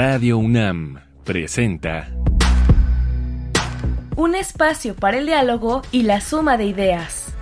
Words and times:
Radio 0.00 0.38
UNAM 0.38 1.00
presenta 1.24 2.08
Un 4.14 4.36
espacio 4.36 4.94
para 4.94 5.18
el 5.18 5.26
diálogo 5.26 5.82
y 5.90 6.04
la 6.04 6.20
suma 6.20 6.56
de 6.56 6.66
ideas. 6.66 7.34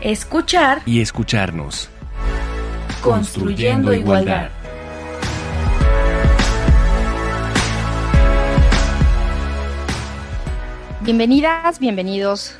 Escuchar 0.00 0.80
y 0.86 1.00
escucharnos. 1.00 1.90
Construyendo 3.02 3.92
igualdad. 3.92 4.50
Bienvenidas, 11.00 11.80
bienvenidos, 11.80 12.56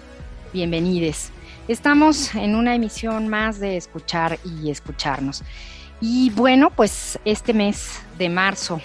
bienvenides. 0.52 1.30
Estamos 1.68 2.34
en 2.34 2.56
una 2.56 2.74
emisión 2.74 3.28
más 3.28 3.60
de 3.60 3.76
escuchar 3.76 4.40
y 4.44 4.72
escucharnos. 4.72 5.44
Y 6.00 6.30
bueno, 6.30 6.70
pues 6.70 7.18
este 7.24 7.54
mes 7.54 8.00
de 8.18 8.28
marzo, 8.28 8.80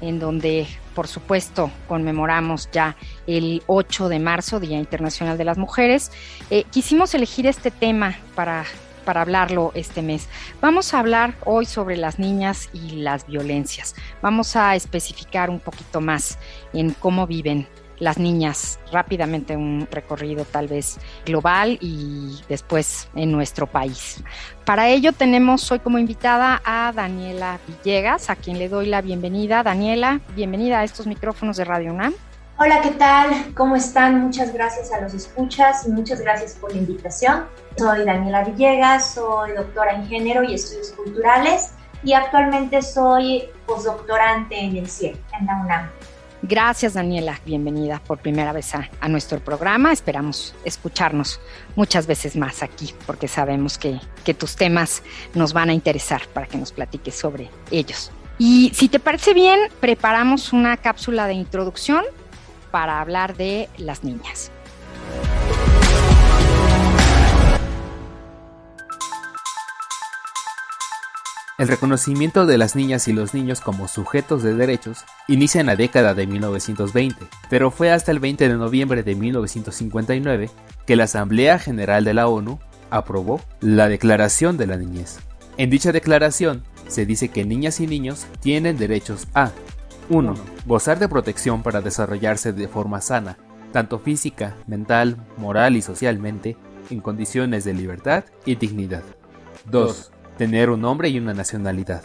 en 0.00 0.18
donde 0.18 0.66
por 0.94 1.06
supuesto 1.06 1.70
conmemoramos 1.86 2.68
ya 2.72 2.96
el 3.26 3.62
8 3.66 4.08
de 4.08 4.18
marzo, 4.18 4.58
Día 4.58 4.78
Internacional 4.78 5.38
de 5.38 5.44
las 5.44 5.58
Mujeres, 5.58 6.10
eh, 6.50 6.64
quisimos 6.70 7.14
elegir 7.14 7.46
este 7.46 7.70
tema 7.70 8.16
para 8.34 8.64
para 9.08 9.22
hablarlo 9.22 9.72
este 9.74 10.02
mes. 10.02 10.28
Vamos 10.60 10.92
a 10.92 10.98
hablar 10.98 11.34
hoy 11.46 11.64
sobre 11.64 11.96
las 11.96 12.18
niñas 12.18 12.68
y 12.74 12.96
las 12.96 13.26
violencias. 13.26 13.94
Vamos 14.20 14.54
a 14.54 14.76
especificar 14.76 15.48
un 15.48 15.60
poquito 15.60 16.02
más 16.02 16.38
en 16.74 16.90
cómo 16.90 17.26
viven 17.26 17.66
las 18.00 18.18
niñas 18.18 18.78
rápidamente 18.92 19.56
un 19.56 19.88
recorrido 19.90 20.44
tal 20.44 20.68
vez 20.68 20.98
global 21.26 21.78
y 21.80 22.40
después 22.48 23.08
en 23.14 23.32
nuestro 23.32 23.66
país. 23.66 24.22
Para 24.64 24.88
ello 24.88 25.12
tenemos 25.12 25.70
hoy 25.72 25.78
como 25.78 25.98
invitada 25.98 26.60
a 26.64 26.92
Daniela 26.94 27.58
Villegas, 27.66 28.30
a 28.30 28.36
quien 28.36 28.58
le 28.58 28.68
doy 28.68 28.86
la 28.86 29.02
bienvenida. 29.02 29.62
Daniela, 29.62 30.20
bienvenida 30.34 30.80
a 30.80 30.84
estos 30.84 31.06
micrófonos 31.06 31.56
de 31.56 31.64
Radio 31.64 31.92
UNAM. 31.92 32.14
Hola, 32.60 32.80
¿qué 32.80 32.90
tal? 32.90 33.54
¿Cómo 33.54 33.76
están? 33.76 34.20
Muchas 34.20 34.52
gracias 34.52 34.92
a 34.92 35.00
los 35.00 35.14
escuchas 35.14 35.86
y 35.86 35.90
muchas 35.90 36.20
gracias 36.20 36.54
por 36.54 36.72
la 36.72 36.78
invitación. 36.78 37.44
Soy 37.76 38.04
Daniela 38.04 38.42
Villegas, 38.42 39.14
soy 39.14 39.52
doctora 39.52 39.92
en 39.92 40.08
género 40.08 40.42
y 40.42 40.54
estudios 40.54 40.90
culturales 40.90 41.70
y 42.02 42.14
actualmente 42.14 42.82
soy 42.82 43.44
postdoctorante 43.64 44.58
en 44.58 44.76
el 44.76 44.88
CIE, 44.88 45.16
en 45.38 45.46
la 45.46 45.56
UNAM. 45.64 45.97
Gracias 46.42 46.94
Daniela, 46.94 47.40
bienvenida 47.44 48.00
por 48.06 48.18
primera 48.18 48.52
vez 48.52 48.72
a, 48.74 49.08
nuestro 49.08 49.40
programa. 49.40 49.92
Esperamos 49.92 50.54
escucharnos 50.64 51.40
muchas 51.74 52.06
veces 52.06 52.36
más 52.36 52.62
aquí 52.62 52.94
porque 53.06 53.26
sabemos 53.26 53.76
que, 53.76 53.98
que 54.24 54.34
tus 54.34 54.54
temas 54.54 55.02
nos 55.34 55.52
van 55.52 55.70
a 55.70 55.74
interesar 55.74 56.22
para 56.32 56.46
que 56.46 56.56
nos 56.56 56.70
platiques 56.70 57.16
sobre 57.16 57.50
ellos. 57.72 58.12
Y 58.38 58.70
si 58.72 58.88
te 58.88 59.00
parece 59.00 59.34
bien, 59.34 59.58
preparamos 59.80 60.52
una 60.52 60.76
cápsula 60.76 61.26
de 61.26 61.34
introducción 61.34 62.04
para 62.70 63.00
hablar 63.00 63.36
de 63.36 63.68
las 63.76 64.04
niñas. 64.04 64.52
El 71.58 71.66
reconocimiento 71.66 72.46
de 72.46 72.56
las 72.56 72.76
niñas 72.76 73.08
y 73.08 73.12
los 73.12 73.34
niños 73.34 73.60
como 73.60 73.88
sujetos 73.88 74.44
de 74.44 74.54
derechos 74.54 75.04
inicia 75.26 75.60
en 75.60 75.66
la 75.66 75.74
década 75.74 76.14
de 76.14 76.24
1920, 76.24 77.26
pero 77.50 77.72
fue 77.72 77.90
hasta 77.90 78.12
el 78.12 78.20
20 78.20 78.48
de 78.48 78.54
noviembre 78.54 79.02
de 79.02 79.16
1959 79.16 80.50
que 80.86 80.94
la 80.94 81.04
Asamblea 81.04 81.58
General 81.58 82.04
de 82.04 82.14
la 82.14 82.28
ONU 82.28 82.60
aprobó 82.90 83.40
la 83.60 83.88
Declaración 83.88 84.56
de 84.56 84.68
la 84.68 84.76
Niñez. 84.76 85.18
En 85.56 85.68
dicha 85.68 85.90
declaración 85.90 86.62
se 86.86 87.06
dice 87.06 87.28
que 87.28 87.44
niñas 87.44 87.80
y 87.80 87.88
niños 87.88 88.28
tienen 88.38 88.78
derechos 88.78 89.26
a 89.34 89.50
1. 90.10 90.34
Gozar 90.64 91.00
de 91.00 91.08
protección 91.08 91.64
para 91.64 91.80
desarrollarse 91.80 92.52
de 92.52 92.68
forma 92.68 93.00
sana, 93.00 93.36
tanto 93.72 93.98
física, 93.98 94.54
mental, 94.68 95.16
moral 95.36 95.76
y 95.76 95.82
socialmente, 95.82 96.56
en 96.88 97.00
condiciones 97.00 97.64
de 97.64 97.74
libertad 97.74 98.22
y 98.46 98.54
dignidad. 98.54 99.02
2 99.68 100.12
tener 100.38 100.70
un 100.70 100.80
nombre 100.80 101.10
y 101.10 101.18
una 101.18 101.34
nacionalidad. 101.34 102.02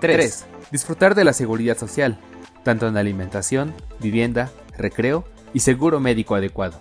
3. 0.00 0.44
Disfrutar 0.70 1.14
de 1.14 1.24
la 1.24 1.32
seguridad 1.32 1.78
social, 1.78 2.18
tanto 2.64 2.86
en 2.86 2.96
alimentación, 2.96 3.72
vivienda, 4.00 4.50
recreo 4.76 5.24
y 5.54 5.60
seguro 5.60 6.00
médico 6.00 6.34
adecuado. 6.34 6.78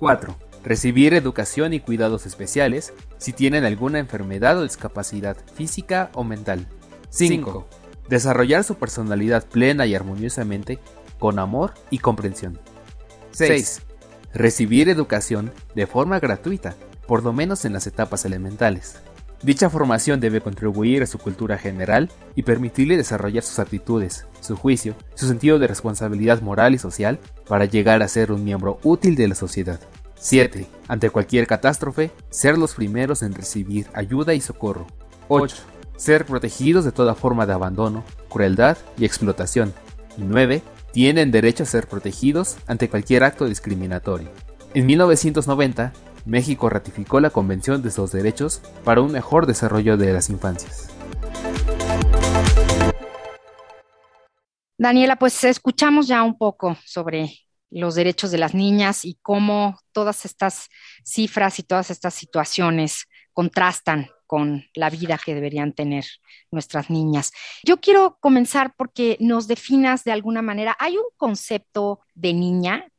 4. 0.00 0.34
Recibir 0.64 1.14
educación 1.14 1.74
y 1.74 1.80
cuidados 1.80 2.26
especiales 2.26 2.92
si 3.18 3.32
tienen 3.32 3.64
alguna 3.64 3.98
enfermedad 3.98 4.58
o 4.58 4.62
discapacidad 4.62 5.36
física 5.54 6.10
o 6.14 6.24
mental. 6.24 6.66
5. 7.10 7.68
Desarrollar 8.08 8.64
su 8.64 8.76
personalidad 8.76 9.46
plena 9.46 9.86
y 9.86 9.94
armoniosamente 9.94 10.78
con 11.18 11.38
amor 11.38 11.74
y 11.90 11.98
comprensión. 11.98 12.58
6. 13.32 13.82
Recibir 14.34 14.88
educación 14.88 15.52
de 15.74 15.86
forma 15.86 16.18
gratuita, 16.18 16.74
por 17.06 17.22
lo 17.22 17.32
menos 17.32 17.64
en 17.64 17.74
las 17.74 17.86
etapas 17.86 18.24
elementales. 18.24 18.96
Dicha 19.42 19.68
formación 19.68 20.20
debe 20.20 20.40
contribuir 20.40 21.02
a 21.02 21.06
su 21.06 21.18
cultura 21.18 21.58
general 21.58 22.10
y 22.36 22.44
permitirle 22.44 22.96
desarrollar 22.96 23.42
sus 23.42 23.58
actitudes, 23.58 24.26
su 24.40 24.56
juicio, 24.56 24.94
su 25.14 25.26
sentido 25.26 25.58
de 25.58 25.66
responsabilidad 25.66 26.40
moral 26.42 26.74
y 26.74 26.78
social 26.78 27.18
para 27.48 27.64
llegar 27.64 28.04
a 28.04 28.08
ser 28.08 28.30
un 28.30 28.44
miembro 28.44 28.78
útil 28.84 29.16
de 29.16 29.26
la 29.26 29.34
sociedad. 29.34 29.80
7. 30.14 30.66
Ante 30.86 31.10
cualquier 31.10 31.48
catástrofe, 31.48 32.12
ser 32.30 32.56
los 32.56 32.74
primeros 32.74 33.24
en 33.24 33.34
recibir 33.34 33.88
ayuda 33.94 34.32
y 34.34 34.40
socorro. 34.40 34.86
8. 35.26 35.56
Ser 35.96 36.24
protegidos 36.24 36.84
de 36.84 36.92
toda 36.92 37.16
forma 37.16 37.44
de 37.44 37.52
abandono, 37.52 38.04
crueldad 38.28 38.78
y 38.96 39.04
explotación. 39.04 39.74
Y 40.16 40.22
9. 40.22 40.62
Tienen 40.92 41.32
derecho 41.32 41.64
a 41.64 41.66
ser 41.66 41.88
protegidos 41.88 42.58
ante 42.68 42.88
cualquier 42.88 43.24
acto 43.24 43.46
discriminatorio. 43.46 44.28
En 44.74 44.86
1990, 44.86 45.92
México 46.24 46.68
ratificó 46.68 47.20
la 47.20 47.30
Convención 47.30 47.82
de 47.82 47.92
los 47.96 48.12
Derechos 48.12 48.62
para 48.84 49.00
un 49.00 49.12
mejor 49.12 49.46
desarrollo 49.46 49.96
de 49.96 50.12
las 50.12 50.30
infancias. 50.30 50.88
Daniela, 54.78 55.16
pues 55.16 55.44
escuchamos 55.44 56.06
ya 56.08 56.22
un 56.22 56.36
poco 56.36 56.76
sobre 56.84 57.30
los 57.70 57.94
derechos 57.94 58.30
de 58.30 58.38
las 58.38 58.54
niñas 58.54 59.04
y 59.04 59.16
cómo 59.22 59.78
todas 59.92 60.24
estas 60.24 60.68
cifras 61.04 61.58
y 61.58 61.62
todas 61.62 61.90
estas 61.90 62.14
situaciones 62.14 63.06
contrastan 63.32 64.08
con 64.26 64.64
la 64.74 64.90
vida 64.90 65.18
que 65.22 65.34
deberían 65.34 65.72
tener 65.72 66.04
nuestras 66.50 66.90
niñas. 66.90 67.32
Yo 67.64 67.80
quiero 67.80 68.18
comenzar 68.20 68.74
porque 68.76 69.16
nos 69.20 69.46
definas 69.46 70.04
de 70.04 70.12
alguna 70.12 70.42
manera, 70.42 70.76
¿hay 70.78 70.96
un 70.96 71.04
concepto 71.16 72.00
de 72.14 72.32
niña 72.32 72.91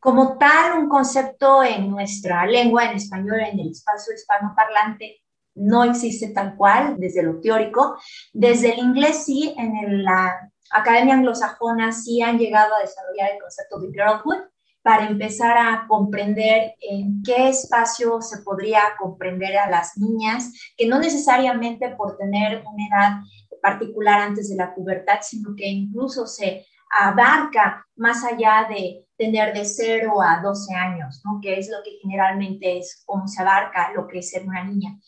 como 0.00 0.38
tal, 0.38 0.78
un 0.78 0.88
concepto 0.88 1.62
en 1.62 1.90
nuestra 1.90 2.46
lengua, 2.46 2.86
en 2.86 2.96
español, 2.96 3.40
en 3.40 3.60
el 3.60 3.70
espacio 3.70 4.14
hispanoparlante, 4.14 5.20
no 5.54 5.84
existe 5.84 6.28
tal 6.28 6.56
cual 6.56 6.96
desde 6.98 7.22
lo 7.22 7.40
teórico. 7.40 7.98
Desde 8.32 8.72
el 8.72 8.78
inglés 8.78 9.24
sí, 9.24 9.54
en 9.58 10.02
la 10.02 10.50
Academia 10.70 11.14
Anglosajona 11.14 11.92
sí 11.92 12.22
han 12.22 12.38
llegado 12.38 12.74
a 12.74 12.80
desarrollar 12.80 13.32
el 13.32 13.40
concepto 13.40 13.78
de 13.80 13.88
girlhood 13.92 14.48
para 14.82 15.06
empezar 15.06 15.58
a 15.58 15.84
comprender 15.86 16.74
en 16.80 17.22
qué 17.22 17.50
espacio 17.50 18.22
se 18.22 18.38
podría 18.38 18.80
comprender 18.98 19.58
a 19.58 19.68
las 19.68 19.98
niñas, 19.98 20.50
que 20.76 20.88
no 20.88 20.98
necesariamente 20.98 21.90
por 21.90 22.16
tener 22.16 22.62
una 22.64 22.86
edad 22.86 23.12
particular 23.60 24.20
antes 24.20 24.48
de 24.48 24.56
la 24.56 24.74
pubertad, 24.74 25.18
sino 25.20 25.54
que 25.54 25.66
incluso 25.66 26.26
se 26.26 26.64
abarca 26.90 27.86
más 27.96 28.24
allá 28.24 28.66
de 28.68 29.06
tener 29.16 29.54
de 29.54 29.64
0 29.64 30.20
a 30.22 30.40
12 30.42 30.74
años, 30.74 31.22
¿no? 31.24 31.40
que 31.40 31.58
es 31.58 31.68
lo 31.68 31.82
que 31.84 31.98
generalmente 32.02 32.78
es 32.78 33.02
como 33.06 33.28
se 33.28 33.42
abarca 33.42 33.92
lo 33.94 34.08
que 34.08 34.18
es 34.18 34.30
ser 34.30 34.46
una 34.46 34.64
niña. 34.64 34.98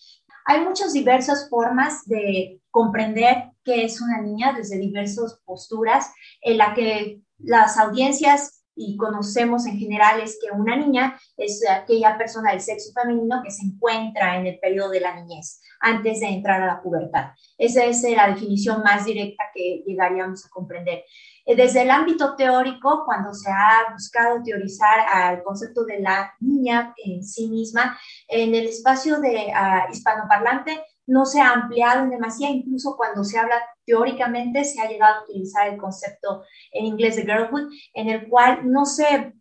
Hay 0.46 0.60
muchas 0.60 0.92
diversas 0.92 1.48
formas 1.48 2.04
de 2.06 2.60
comprender 2.70 3.52
qué 3.64 3.84
es 3.84 4.00
una 4.00 4.20
niña 4.20 4.52
desde 4.52 4.78
diversas 4.78 5.40
posturas 5.44 6.12
en 6.40 6.58
la 6.58 6.74
que 6.74 7.20
las 7.38 7.78
audiencias 7.78 8.62
y 8.74 8.96
conocemos 8.96 9.66
en 9.66 9.78
general 9.78 10.20
es 10.20 10.38
que 10.40 10.50
una 10.50 10.76
niña 10.76 11.18
es 11.36 11.62
aquella 11.68 12.16
persona 12.16 12.52
del 12.52 12.60
sexo 12.60 12.92
femenino 12.92 13.42
que 13.44 13.50
se 13.50 13.66
encuentra 13.66 14.36
en 14.36 14.46
el 14.46 14.58
periodo 14.58 14.90
de 14.90 15.00
la 15.00 15.14
niñez, 15.14 15.60
antes 15.80 16.20
de 16.20 16.26
entrar 16.26 16.62
a 16.62 16.66
la 16.66 16.82
pubertad. 16.82 17.32
Esa 17.58 17.84
es 17.84 18.02
la 18.02 18.28
definición 18.28 18.82
más 18.82 19.04
directa 19.04 19.44
que 19.54 19.82
llegaríamos 19.86 20.46
a 20.46 20.48
comprender. 20.48 21.04
Eh, 21.44 21.56
desde 21.56 21.82
el 21.82 21.90
ámbito 21.90 22.36
teórico, 22.36 23.04
cuando 23.04 23.34
se 23.34 23.50
ha 23.50 23.92
buscado 23.92 24.42
teorizar 24.42 25.00
al 25.12 25.42
concepto 25.42 25.84
de 25.84 26.00
la 26.00 26.34
niña 26.40 26.94
en 27.04 27.24
sí 27.24 27.48
misma, 27.48 27.98
en 28.28 28.54
el 28.54 28.66
espacio 28.66 29.20
de 29.20 29.46
uh, 29.48 29.92
hispanoparlante 29.92 30.84
no 31.06 31.26
se 31.26 31.40
ha 31.40 31.50
ampliado 31.50 32.04
en 32.04 32.10
demasía, 32.10 32.48
incluso 32.48 32.96
cuando 32.96 33.24
se 33.24 33.38
habla 33.38 33.60
teóricamente 33.84 34.64
se 34.64 34.80
ha 34.80 34.88
llegado 34.88 35.20
a 35.20 35.22
utilizar 35.24 35.68
el 35.68 35.78
concepto 35.78 36.44
en 36.70 36.86
inglés 36.86 37.16
de 37.16 37.22
girlhood, 37.22 37.70
en 37.94 38.08
el 38.08 38.28
cual 38.28 38.70
no 38.70 38.86
se 38.86 39.34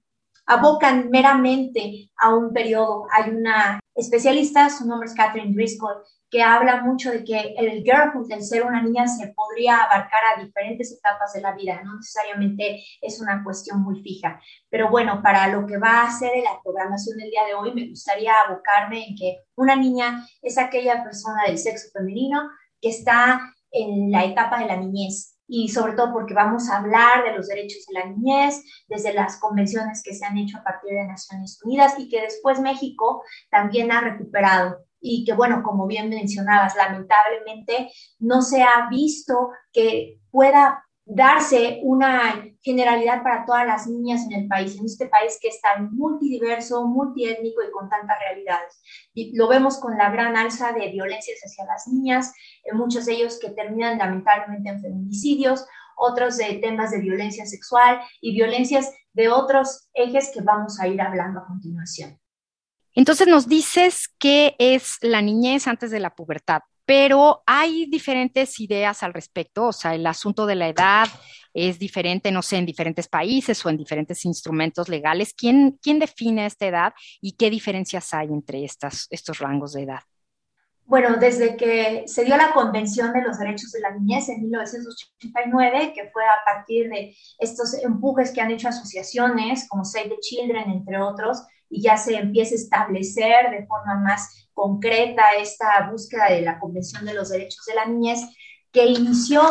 abocan 0.48 1.10
meramente 1.12 2.10
a 2.18 2.34
un 2.34 2.52
periodo. 2.52 3.06
Hay 3.12 3.30
una 3.30 3.80
especialista, 3.96 4.70
su 4.70 4.88
nombre 4.88 5.08
es 5.08 5.16
Catherine 5.16 5.54
Driscoll, 5.54 6.04
que 6.32 6.42
habla 6.42 6.82
mucho 6.82 7.12
de 7.12 7.26
que 7.26 7.54
el 7.58 7.84
girlhood, 7.84 8.32
el 8.32 8.42
ser 8.42 8.64
una 8.64 8.82
niña, 8.82 9.06
se 9.06 9.34
podría 9.34 9.84
abarcar 9.84 10.22
a 10.34 10.42
diferentes 10.42 10.94
etapas 10.94 11.34
de 11.34 11.42
la 11.42 11.54
vida, 11.54 11.82
no 11.84 11.98
necesariamente 11.98 12.82
es 13.02 13.20
una 13.20 13.44
cuestión 13.44 13.82
muy 13.84 14.02
fija. 14.02 14.40
Pero 14.70 14.90
bueno, 14.90 15.22
para 15.22 15.50
lo 15.50 15.68
que 15.68 15.78
va 15.78 16.04
a 16.04 16.12
ser 16.12 16.32
la 16.42 16.62
programación 16.64 17.18
del 17.18 17.30
día 17.30 17.46
de 17.46 17.54
hoy, 17.54 17.74
me 17.74 17.90
gustaría 17.90 18.34
abocarme 18.48 19.06
en 19.10 19.16
que 19.16 19.40
una 19.56 19.76
niña 19.76 20.26
es 20.42 20.58
aquella 20.58 21.04
persona 21.04 21.44
del 21.48 21.58
sexo 21.58 21.90
femenino 21.94 22.50
que 22.80 22.90
está 22.90 23.54
en 23.70 24.10
la 24.10 24.24
etapa 24.24 24.60
de 24.60 24.68
la 24.68 24.78
niñez, 24.78 25.38
y 25.54 25.68
sobre 25.68 25.94
todo 25.94 26.14
porque 26.14 26.34
vamos 26.34 26.70
a 26.70 26.78
hablar 26.78 27.26
de 27.26 27.36
los 27.36 27.50
derechos 27.50 27.86
de 27.86 28.00
la 28.00 28.06
niñez, 28.06 28.64
desde 28.88 29.14
las 29.14 29.38
convenciones 29.38 30.02
que 30.02 30.14
se 30.14 30.26
han 30.26 30.38
hecho 30.38 30.58
a 30.58 30.64
partir 30.64 30.92
de 30.92 31.06
Naciones 31.06 31.60
Unidas 31.62 31.96
y 31.98 32.08
que 32.08 32.22
después 32.22 32.62
México 32.62 33.22
también 33.50 33.92
ha 33.92 34.00
recuperado 34.00 34.86
y 35.02 35.26
que, 35.26 35.34
bueno, 35.34 35.64
como 35.64 35.88
bien 35.88 36.10
mencionabas, 36.10 36.76
lamentablemente 36.76 37.92
no 38.20 38.42
se 38.42 38.62
ha 38.62 38.88
visto 38.90 39.50
que 39.74 40.20
pueda 40.30 40.86
darse 41.04 41.80
una 41.84 42.46
generalidad 42.62 43.24
para 43.24 43.44
todas 43.46 43.66
las 43.66 43.88
niñas 43.88 44.24
en 44.30 44.44
el 44.44 44.48
país, 44.48 44.78
en 44.78 44.86
este 44.86 45.08
país 45.08 45.38
que 45.42 45.50
es 45.50 45.60
tan 45.60 45.94
multidiverso, 45.94 46.88
multiétnico 46.88 47.62
y 47.64 47.72
con 47.72 47.90
tantas 47.90 48.18
realidades. 48.20 48.82
Y 49.14 49.36
lo 49.36 49.48
vemos 49.48 49.80
con 49.80 49.98
la 49.98 50.10
gran 50.12 50.38
alza 50.38 50.72
de 50.72 50.90
violencias 50.90 51.40
hacia 51.44 51.66
las 51.66 51.88
niñas, 51.88 52.34
en 52.64 52.78
muchos 52.78 53.08
de 53.08 53.14
ellos 53.14 53.40
que 53.40 53.50
terminan 53.50 53.98
lamentablemente 53.98 54.70
en 54.70 54.82
feminicidios, 54.82 55.66
otros 55.98 56.38
de 56.38 56.54
temas 56.56 56.92
de 56.92 57.00
violencia 57.00 57.46
sexual 57.46 58.00
y 58.22 58.34
violencias 58.34 58.94
de 59.14 59.30
otros 59.30 59.90
ejes 59.94 60.32
que 60.34 60.42
vamos 60.42 60.80
a 60.80 60.88
ir 60.88 61.02
hablando 61.02 61.40
a 61.40 61.46
continuación. 61.46 62.21
Entonces 62.94 63.28
nos 63.28 63.48
dices 63.48 64.10
qué 64.20 64.56
es 64.60 64.98
la 65.02 65.22
niñez 65.22 65.68
antes 65.68 65.92
de 65.92 66.00
la 66.00 66.14
pubertad, 66.14 66.62
pero 66.86 67.42
hay 67.46 67.86
diferentes 67.86 68.60
ideas 68.60 69.02
al 69.04 69.14
respecto, 69.14 69.68
o 69.68 69.74
sea, 69.74 69.96
el 69.96 70.06
asunto 70.06 70.46
de 70.46 70.56
la 70.56 70.68
edad 70.68 71.08
es 71.54 71.80
diferente, 71.80 72.32
no 72.32 72.42
sé, 72.42 72.58
en 72.58 72.66
diferentes 72.66 73.08
países 73.08 73.66
o 73.66 73.70
en 73.70 73.78
diferentes 73.78 74.26
instrumentos 74.26 74.90
legales. 74.90 75.34
¿Quién, 75.34 75.80
quién 75.82 76.00
define 76.00 76.46
esta 76.46 76.66
edad 76.66 76.94
y 77.22 77.34
qué 77.34 77.50
diferencias 77.50 78.14
hay 78.14 78.28
entre 78.28 78.64
estas, 78.64 79.08
estos 79.10 79.40
rangos 79.40 79.74
de 79.74 79.84
edad? 79.84 80.00
Bueno, 80.86 81.16
desde 81.18 81.56
que 81.56 82.04
se 82.08 82.26
dio 82.26 82.36
la 82.36 82.52
Convención 82.52 83.14
de 83.14 83.22
los 83.22 83.40
Derechos 83.40 83.72
de 83.72 83.80
la 83.80 83.92
Niñez 83.92 84.28
en 84.28 84.42
1989, 84.42 85.94
que 85.96 86.10
fue 86.12 86.24
a 86.26 86.44
partir 86.44 86.90
de 86.90 87.16
estos 87.40 87.74
empujes 87.76 88.32
que 88.32 88.42
han 88.42 88.52
hecho 88.52 88.68
asociaciones 88.68 89.70
como 89.70 89.86
Save 89.86 90.10
the 90.10 90.20
Children, 90.20 90.70
entre 90.70 91.02
otros, 91.02 91.44
y 91.72 91.82
ya 91.82 91.98
se 91.98 92.16
empieza 92.16 92.54
a 92.54 92.58
establecer 92.58 93.50
de 93.50 93.66
forma 93.66 93.96
más 93.96 94.50
concreta 94.54 95.24
esta 95.40 95.90
búsqueda 95.90 96.30
de 96.30 96.42
la 96.42 96.60
Convención 96.60 97.06
de 97.06 97.14
los 97.14 97.30
Derechos 97.30 97.66
de 97.66 97.76
la 97.76 97.86
Niñez, 97.86 98.20
que 98.72 98.86
inició 98.86 99.42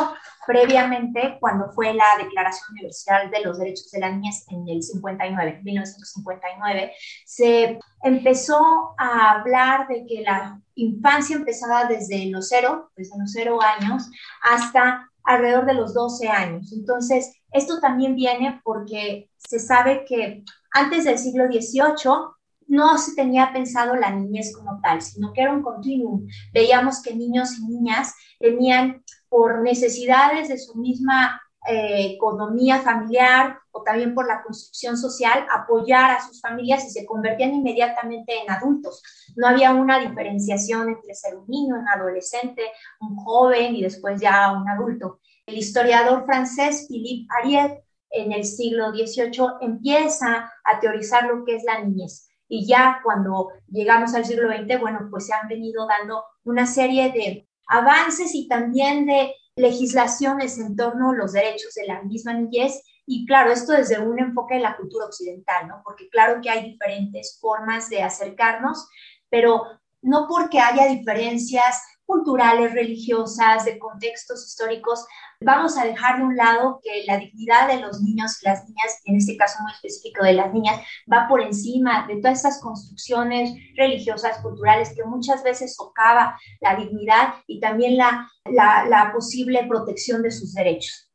previamente 0.46 1.37
cuando 1.40 1.70
fue 1.72 1.93
la 1.94 2.05
Declaración 2.19 2.72
Universal 2.72 3.31
de 3.31 3.40
los 3.40 3.58
Derechos 3.58 3.90
de 3.90 4.00
la 4.00 4.11
Niñez 4.11 4.44
en 4.49 4.69
el 4.69 4.82
59, 4.82 5.61
1959, 5.62 6.93
se 7.25 7.78
empezó 8.02 8.94
a 8.99 9.32
hablar 9.32 9.88
de 9.88 10.05
que 10.06 10.23
la 10.23 10.61
infancia 10.75 11.37
empezaba 11.37 11.84
desde 11.84 12.26
los 12.31 12.49
cero, 12.49 12.90
desde 12.96 13.19
los 13.19 13.32
cero 13.32 13.58
años, 13.62 14.11
hasta 14.43 15.11
alrededor 15.25 15.66
de 15.66 15.75
los 15.75 15.94
12 15.94 16.28
años. 16.28 16.73
Entonces, 16.73 17.39
esto 17.52 17.81
también 17.81 18.14
viene 18.14 18.61
porque 18.64 19.31
se 19.37 19.58
sabe 19.58 20.05
que 20.05 20.44
antes 20.73 21.05
del 21.05 21.19
siglo 21.19 21.47
XVIII 21.47 22.37
no 22.69 22.97
se 22.99 23.14
tenía 23.17 23.52
pensado 23.52 23.97
la 23.97 24.11
niñez 24.11 24.55
como 24.55 24.81
tal, 24.81 25.02
sino 25.02 25.32
que 25.32 25.43
era 25.43 25.52
un 25.52 25.62
continuum. 25.62 26.26
Veíamos 26.52 27.02
que 27.02 27.14
niños 27.14 27.58
y 27.58 27.67
niñas 27.67 28.14
tenían 28.38 29.02
por 29.29 29.62
necesidades 29.62 30.49
de 30.49 30.58
su 30.58 30.76
misma 30.76 31.41
eh, 31.67 32.12
economía 32.14 32.81
familiar 32.81 33.58
o 33.73 33.82
también 33.82 34.14
por 34.14 34.26
la 34.26 34.43
construcción 34.43 34.97
social, 34.97 35.47
apoyar 35.52 36.12
a 36.12 36.26
sus 36.26 36.41
familias 36.41 36.87
y 36.87 36.91
se 36.91 37.05
convertían 37.05 37.55
inmediatamente 37.55 38.32
en 38.41 38.50
adultos. 38.50 39.02
No 39.37 39.47
había 39.47 39.73
una 39.73 39.99
diferenciación 39.99 40.88
entre 40.88 41.14
ser 41.14 41.37
un 41.37 41.47
niño, 41.49 41.75
un 41.75 41.88
adolescente, 41.88 42.62
un 43.00 43.17
joven 43.17 43.75
y 43.76 43.82
después 43.82 44.20
ya 44.20 44.52
un 44.52 44.69
adulto. 44.69 45.20
El 45.46 45.58
historiador 45.58 46.25
francés 46.26 46.87
Philippe 46.88 47.26
Ariet 47.40 47.82
en 48.10 48.32
el 48.32 48.44
siglo 48.44 48.90
XVIII 48.90 49.58
empieza 49.60 50.52
a 50.64 50.81
teorizar 50.81 51.25
lo 51.25 51.44
que 51.44 51.56
es 51.56 51.64
la 51.64 51.82
niñez. 51.82 52.28
Y 52.48 52.66
ya 52.66 53.00
cuando 53.04 53.50
llegamos 53.69 54.14
al 54.14 54.25
siglo 54.25 54.48
XX, 54.48 54.81
bueno, 54.81 55.06
pues 55.10 55.26
se 55.26 55.34
han 55.34 55.48
venido 55.48 55.87
dando 55.87 56.25
una 56.44 56.66
serie 56.66 57.12
de 57.12 57.48
avances 57.69 58.34
y 58.34 58.48
también 58.48 59.06
de 59.06 59.34
legislaciones 59.54 60.58
en 60.58 60.75
torno 60.75 61.10
a 61.10 61.14
los 61.14 61.32
derechos 61.32 61.75
de 61.75 61.87
la 61.87 62.02
misma 62.02 62.34
niñez. 62.34 62.82
Y 63.06 63.26
claro, 63.26 63.52
esto 63.52 63.72
desde 63.72 64.00
un 64.00 64.19
enfoque 64.19 64.54
de 64.54 64.60
la 64.60 64.76
cultura 64.76 65.06
occidental, 65.06 65.69
¿no? 65.69 65.81
Porque 65.84 66.08
claro 66.08 66.40
que 66.42 66.50
hay 66.50 66.72
diferentes 66.72 67.38
formas 67.40 67.88
de 67.88 68.02
acercarnos, 68.02 68.88
pero 69.28 69.62
no 70.02 70.26
porque 70.28 70.58
haya 70.58 70.87
diferencias 70.87 71.81
culturales, 72.11 72.75
religiosas, 72.75 73.65
de 73.65 73.79
contextos 73.79 74.45
históricos, 74.45 75.07
vamos 75.41 75.79
a 75.79 75.85
dejar 75.85 76.19
de 76.19 76.25
un 76.25 76.37
lado 76.37 76.81
que 76.83 77.05
la 77.07 77.19
dignidad 77.19 77.69
de 77.69 77.81
los 77.81 78.03
niños 78.03 78.43
y 78.43 78.47
las 78.47 78.65
niñas, 78.65 79.01
en 79.05 79.17
este 79.17 79.37
caso 79.37 79.62
muy 79.62 79.71
específico 79.73 80.25
de 80.25 80.33
las 80.33 80.53
niñas, 80.53 80.81
va 81.11 81.29
por 81.29 81.41
encima 81.41 82.09
de 82.09 82.17
todas 82.17 82.39
estas 82.39 82.61
construcciones 82.61 83.53
religiosas, 83.77 84.39
culturales, 84.43 84.93
que 84.95 85.05
muchas 85.05 85.45
veces 85.45 85.77
socava 85.77 86.37
la 86.61 86.75
dignidad 86.75 87.35
y 87.47 87.61
también 87.61 87.97
la, 87.97 88.29
la, 88.45 88.85
la 88.87 89.12
posible 89.12 89.65
protección 89.69 90.23
de 90.23 90.33
sus 90.33 90.53
derechos. 90.53 91.12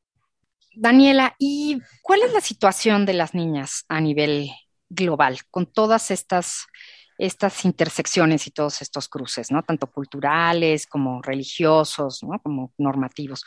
Daniela, 0.77 1.35
¿y 1.39 1.81
cuál 2.01 2.21
es 2.21 2.31
la 2.31 2.41
situación 2.41 3.05
de 3.05 3.13
las 3.13 3.33
niñas 3.33 3.83
a 3.89 3.99
nivel 3.99 4.49
global 4.89 5.39
con 5.51 5.65
todas 5.65 6.09
estas 6.09 6.67
estas 7.17 7.65
intersecciones 7.65 8.47
y 8.47 8.51
todos 8.51 8.81
estos 8.81 9.07
cruces, 9.07 9.51
¿no? 9.51 9.63
Tanto 9.63 9.87
culturales 9.87 10.87
como 10.87 11.21
religiosos. 11.21 12.21
Como 12.43 12.73
normativos. 12.77 13.43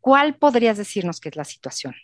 ¿Cuál 0.00 0.36
podrías 0.36 0.78
decirnos 0.78 1.20
que 1.20 1.28
es 1.28 1.36
la 1.36 1.44
situación? 1.44 1.94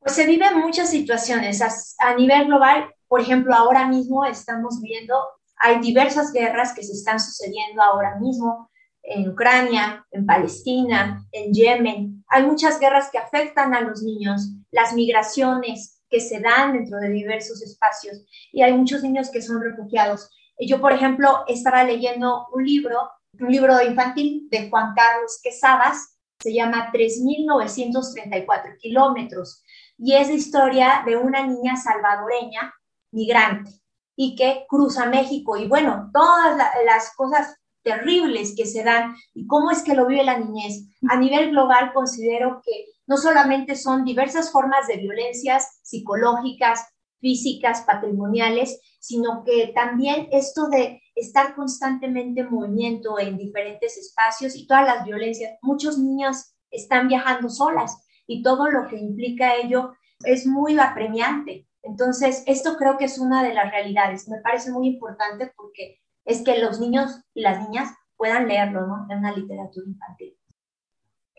Pues 0.00 0.14
se 0.14 0.26
viven 0.26 0.58
muchas 0.58 0.90
situaciones 0.90 1.60
a, 1.98 2.14
nivel 2.14 2.46
global. 2.46 2.94
Por 3.06 3.20
ejemplo, 3.20 3.54
ahora 3.54 3.86
mismo 3.86 4.24
estamos 4.24 4.80
viendo, 4.80 5.14
hay 5.56 5.80
diversas 5.80 6.32
guerras 6.32 6.72
que 6.72 6.82
se 6.82 6.92
están 6.92 7.20
sucediendo 7.20 7.82
ahora 7.82 8.16
mismo 8.18 8.70
en 9.02 9.28
Ucrania, 9.28 10.06
en 10.10 10.24
Palestina, 10.24 11.24
en 11.32 11.52
Yemen. 11.52 12.24
Hay 12.28 12.44
muchas 12.44 12.78
guerras 12.78 13.10
que 13.10 13.18
afectan 13.18 13.74
a 13.74 13.80
los 13.80 14.02
niños, 14.02 14.50
las 14.70 14.92
migraciones, 14.94 15.97
que 16.08 16.20
se 16.20 16.40
dan 16.40 16.72
dentro 16.72 16.98
de 16.98 17.08
diversos 17.08 17.62
espacios 17.62 18.24
y 18.52 18.62
hay 18.62 18.72
muchos 18.72 19.02
niños 19.02 19.30
que 19.30 19.42
son 19.42 19.62
refugiados. 19.62 20.30
Yo, 20.58 20.80
por 20.80 20.92
ejemplo, 20.92 21.44
estaba 21.46 21.84
leyendo 21.84 22.46
un 22.52 22.64
libro, 22.64 22.98
un 23.40 23.50
libro 23.50 23.80
infantil 23.82 24.48
de 24.50 24.68
Juan 24.68 24.94
Carlos 24.94 25.40
Quesadas, 25.42 26.18
se 26.40 26.52
llama 26.52 26.90
3.934 26.92 28.78
kilómetros 28.78 29.62
y 29.96 30.14
es 30.14 30.28
la 30.28 30.34
historia 30.34 31.02
de 31.04 31.16
una 31.16 31.46
niña 31.46 31.76
salvadoreña 31.76 32.72
migrante 33.10 33.70
y 34.16 34.36
que 34.36 34.64
cruza 34.68 35.06
México 35.06 35.56
y 35.56 35.66
bueno, 35.66 36.10
todas 36.12 36.56
las 36.84 37.14
cosas 37.16 37.56
terribles 37.88 38.54
que 38.56 38.66
se 38.66 38.84
dan 38.84 39.14
y 39.34 39.46
cómo 39.46 39.70
es 39.70 39.82
que 39.82 39.94
lo 39.94 40.06
vive 40.06 40.24
la 40.24 40.38
niñez. 40.38 40.84
A 41.08 41.16
nivel 41.16 41.50
global 41.50 41.92
considero 41.94 42.60
que 42.64 42.86
no 43.06 43.16
solamente 43.16 43.74
son 43.76 44.04
diversas 44.04 44.52
formas 44.52 44.86
de 44.86 44.98
violencias 44.98 45.80
psicológicas, 45.82 46.86
físicas, 47.20 47.82
patrimoniales, 47.82 48.80
sino 49.00 49.42
que 49.44 49.72
también 49.74 50.28
esto 50.30 50.68
de 50.68 51.00
estar 51.14 51.54
constantemente 51.54 52.42
en 52.42 52.50
movimiento 52.50 53.18
en 53.18 53.38
diferentes 53.38 53.96
espacios 53.96 54.54
y 54.54 54.66
todas 54.66 54.86
las 54.86 55.04
violencias. 55.04 55.58
Muchos 55.62 55.98
niños 55.98 56.54
están 56.70 57.08
viajando 57.08 57.48
solas 57.48 58.04
y 58.26 58.42
todo 58.42 58.68
lo 58.68 58.86
que 58.88 58.98
implica 58.98 59.56
ello 59.56 59.94
es 60.24 60.46
muy 60.46 60.78
apremiante. 60.78 61.66
Entonces, 61.82 62.44
esto 62.46 62.76
creo 62.76 62.98
que 62.98 63.06
es 63.06 63.18
una 63.18 63.42
de 63.42 63.54
las 63.54 63.70
realidades. 63.70 64.28
Me 64.28 64.40
parece 64.42 64.70
muy 64.70 64.88
importante 64.88 65.50
porque 65.56 66.00
es 66.28 66.42
que 66.42 66.58
los 66.58 66.78
niños 66.78 67.10
y 67.34 67.40
las 67.40 67.66
niñas 67.66 67.90
puedan 68.16 68.46
leerlo, 68.46 68.86
¿no? 68.86 69.06
En 69.10 69.18
una 69.18 69.32
literatura 69.32 69.86
infantil. 69.88 70.36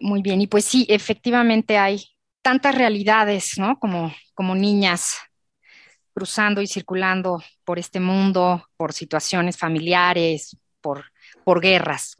Muy 0.01 0.21
bien, 0.21 0.41
y 0.41 0.47
pues 0.47 0.65
sí, 0.65 0.85
efectivamente 0.89 1.77
hay 1.77 2.03
tantas 2.41 2.73
realidades, 2.73 3.57
¿no? 3.57 3.77
Como, 3.79 4.11
como 4.33 4.55
niñas 4.55 5.17
cruzando 6.11 6.59
y 6.61 6.67
circulando 6.67 7.41
por 7.63 7.77
este 7.77 7.99
mundo, 7.99 8.65
por 8.77 8.91
situaciones 8.91 9.57
familiares, 9.57 10.57
por, 10.81 11.05
por 11.43 11.61
guerras. 11.61 12.15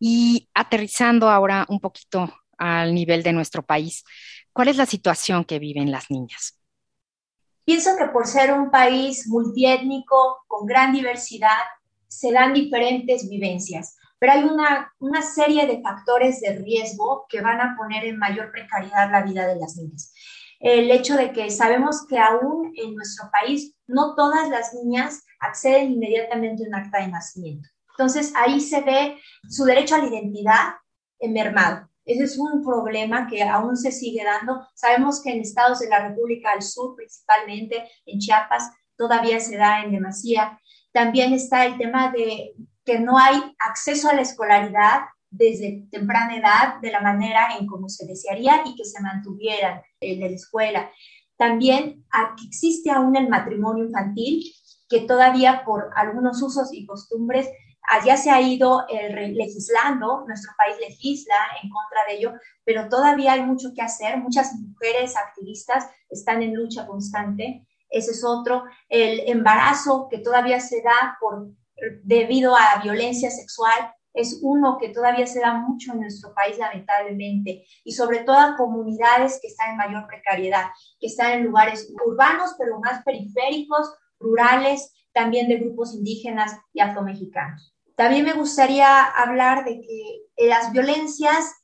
Y 0.00 0.48
aterrizando 0.54 1.30
ahora 1.30 1.66
un 1.68 1.78
poquito 1.78 2.34
al 2.58 2.92
nivel 2.94 3.22
de 3.22 3.32
nuestro 3.32 3.62
país, 3.62 4.02
¿cuál 4.52 4.68
es 4.68 4.76
la 4.76 4.86
situación 4.86 5.44
que 5.44 5.60
viven 5.60 5.92
las 5.92 6.10
niñas? 6.10 6.58
Pienso 7.64 7.90
que 7.96 8.06
por 8.06 8.26
ser 8.26 8.52
un 8.52 8.70
país 8.70 9.28
multiétnico, 9.28 10.44
con 10.48 10.66
gran 10.66 10.92
diversidad, 10.92 11.58
se 12.08 12.32
dan 12.32 12.54
diferentes 12.54 13.28
vivencias, 13.28 13.96
pero 14.18 14.32
hay 14.32 14.44
una, 14.44 14.92
una 14.98 15.22
serie 15.22 15.66
de 15.66 15.80
factores 15.80 16.40
de 16.40 16.56
riesgo 16.56 17.26
que 17.28 17.40
van 17.40 17.60
a 17.60 17.76
poner 17.76 18.04
en 18.04 18.18
mayor 18.18 18.50
precariedad 18.50 19.10
la 19.10 19.22
vida 19.22 19.46
de 19.46 19.56
las 19.56 19.76
niñas. 19.76 20.12
El 20.60 20.90
hecho 20.90 21.14
de 21.16 21.32
que 21.32 21.50
sabemos 21.50 22.04
que 22.08 22.18
aún 22.18 22.72
en 22.76 22.94
nuestro 22.94 23.30
país 23.30 23.76
no 23.86 24.16
todas 24.16 24.48
las 24.48 24.74
niñas 24.74 25.24
acceden 25.38 25.92
inmediatamente 25.92 26.64
a 26.64 26.68
un 26.68 26.74
acta 26.74 26.98
de 26.98 27.08
nacimiento. 27.08 27.68
Entonces 27.90 28.32
ahí 28.34 28.60
se 28.60 28.80
ve 28.80 29.18
su 29.48 29.64
derecho 29.64 29.94
a 29.94 29.98
la 29.98 30.08
identidad 30.08 30.74
mermado. 31.26 31.88
Ese 32.04 32.24
es 32.24 32.38
un 32.38 32.64
problema 32.64 33.26
que 33.26 33.42
aún 33.42 33.76
se 33.76 33.92
sigue 33.92 34.24
dando. 34.24 34.66
Sabemos 34.74 35.22
que 35.22 35.30
en 35.30 35.40
estados 35.40 35.80
de 35.80 35.88
la 35.88 36.08
República 36.08 36.52
del 36.52 36.62
Sur, 36.62 36.94
principalmente 36.96 37.84
en 38.06 38.18
Chiapas, 38.18 38.70
todavía 38.96 39.38
se 39.40 39.56
da 39.56 39.82
en 39.82 39.92
demasía. 39.92 40.58
También 40.98 41.32
está 41.32 41.64
el 41.64 41.78
tema 41.78 42.10
de 42.10 42.56
que 42.84 42.98
no 42.98 43.16
hay 43.18 43.36
acceso 43.60 44.08
a 44.08 44.14
la 44.14 44.22
escolaridad 44.22 45.02
desde 45.30 45.86
temprana 45.92 46.36
edad 46.36 46.80
de 46.80 46.90
la 46.90 47.00
manera 47.00 47.56
en 47.56 47.68
como 47.68 47.88
se 47.88 48.04
desearía 48.04 48.62
y 48.64 48.74
que 48.74 48.84
se 48.84 49.00
mantuvieran 49.00 49.80
en 50.00 50.18
la 50.18 50.26
escuela. 50.26 50.90
También 51.36 52.04
existe 52.44 52.90
aún 52.90 53.14
el 53.14 53.28
matrimonio 53.28 53.84
infantil, 53.84 54.42
que 54.88 55.02
todavía 55.02 55.62
por 55.64 55.88
algunos 55.94 56.42
usos 56.42 56.70
y 56.72 56.84
costumbres 56.84 57.48
allá 57.88 58.16
se 58.16 58.30
ha 58.30 58.40
ido 58.40 58.84
eh, 58.88 59.32
legislando, 59.34 60.24
nuestro 60.26 60.50
país 60.58 60.76
legisla 60.80 61.36
en 61.62 61.70
contra 61.70 62.06
de 62.08 62.18
ello, 62.18 62.32
pero 62.64 62.88
todavía 62.88 63.34
hay 63.34 63.42
mucho 63.44 63.72
que 63.72 63.82
hacer. 63.82 64.18
Muchas 64.18 64.52
mujeres 64.54 65.16
activistas 65.16 65.88
están 66.10 66.42
en 66.42 66.54
lucha 66.54 66.88
constante. 66.88 67.67
Ese 67.90 68.12
es 68.12 68.24
otro. 68.24 68.64
El 68.88 69.28
embarazo 69.28 70.08
que 70.10 70.18
todavía 70.18 70.60
se 70.60 70.82
da 70.82 71.16
por, 71.20 71.48
debido 72.02 72.54
a 72.56 72.80
violencia 72.82 73.30
sexual 73.30 73.94
es 74.14 74.40
uno 74.42 74.78
que 74.78 74.88
todavía 74.88 75.26
se 75.26 75.40
da 75.40 75.54
mucho 75.54 75.92
en 75.92 76.00
nuestro 76.00 76.34
país, 76.34 76.58
lamentablemente, 76.58 77.64
y 77.84 77.92
sobre 77.92 78.20
todo 78.20 78.36
a 78.36 78.56
comunidades 78.56 79.38
que 79.40 79.48
están 79.48 79.70
en 79.70 79.76
mayor 79.76 80.06
precariedad, 80.08 80.66
que 80.98 81.06
están 81.06 81.32
en 81.32 81.44
lugares 81.44 81.92
urbanos, 82.04 82.54
pero 82.58 82.80
más 82.80 83.02
periféricos, 83.04 83.94
rurales, 84.18 84.92
también 85.12 85.48
de 85.48 85.58
grupos 85.58 85.94
indígenas 85.94 86.56
y 86.72 86.80
afromexicanos. 86.80 87.74
También 87.94 88.24
me 88.24 88.32
gustaría 88.32 89.04
hablar 89.04 89.64
de 89.64 89.80
que 89.80 90.46
las 90.48 90.72
violencias 90.72 91.54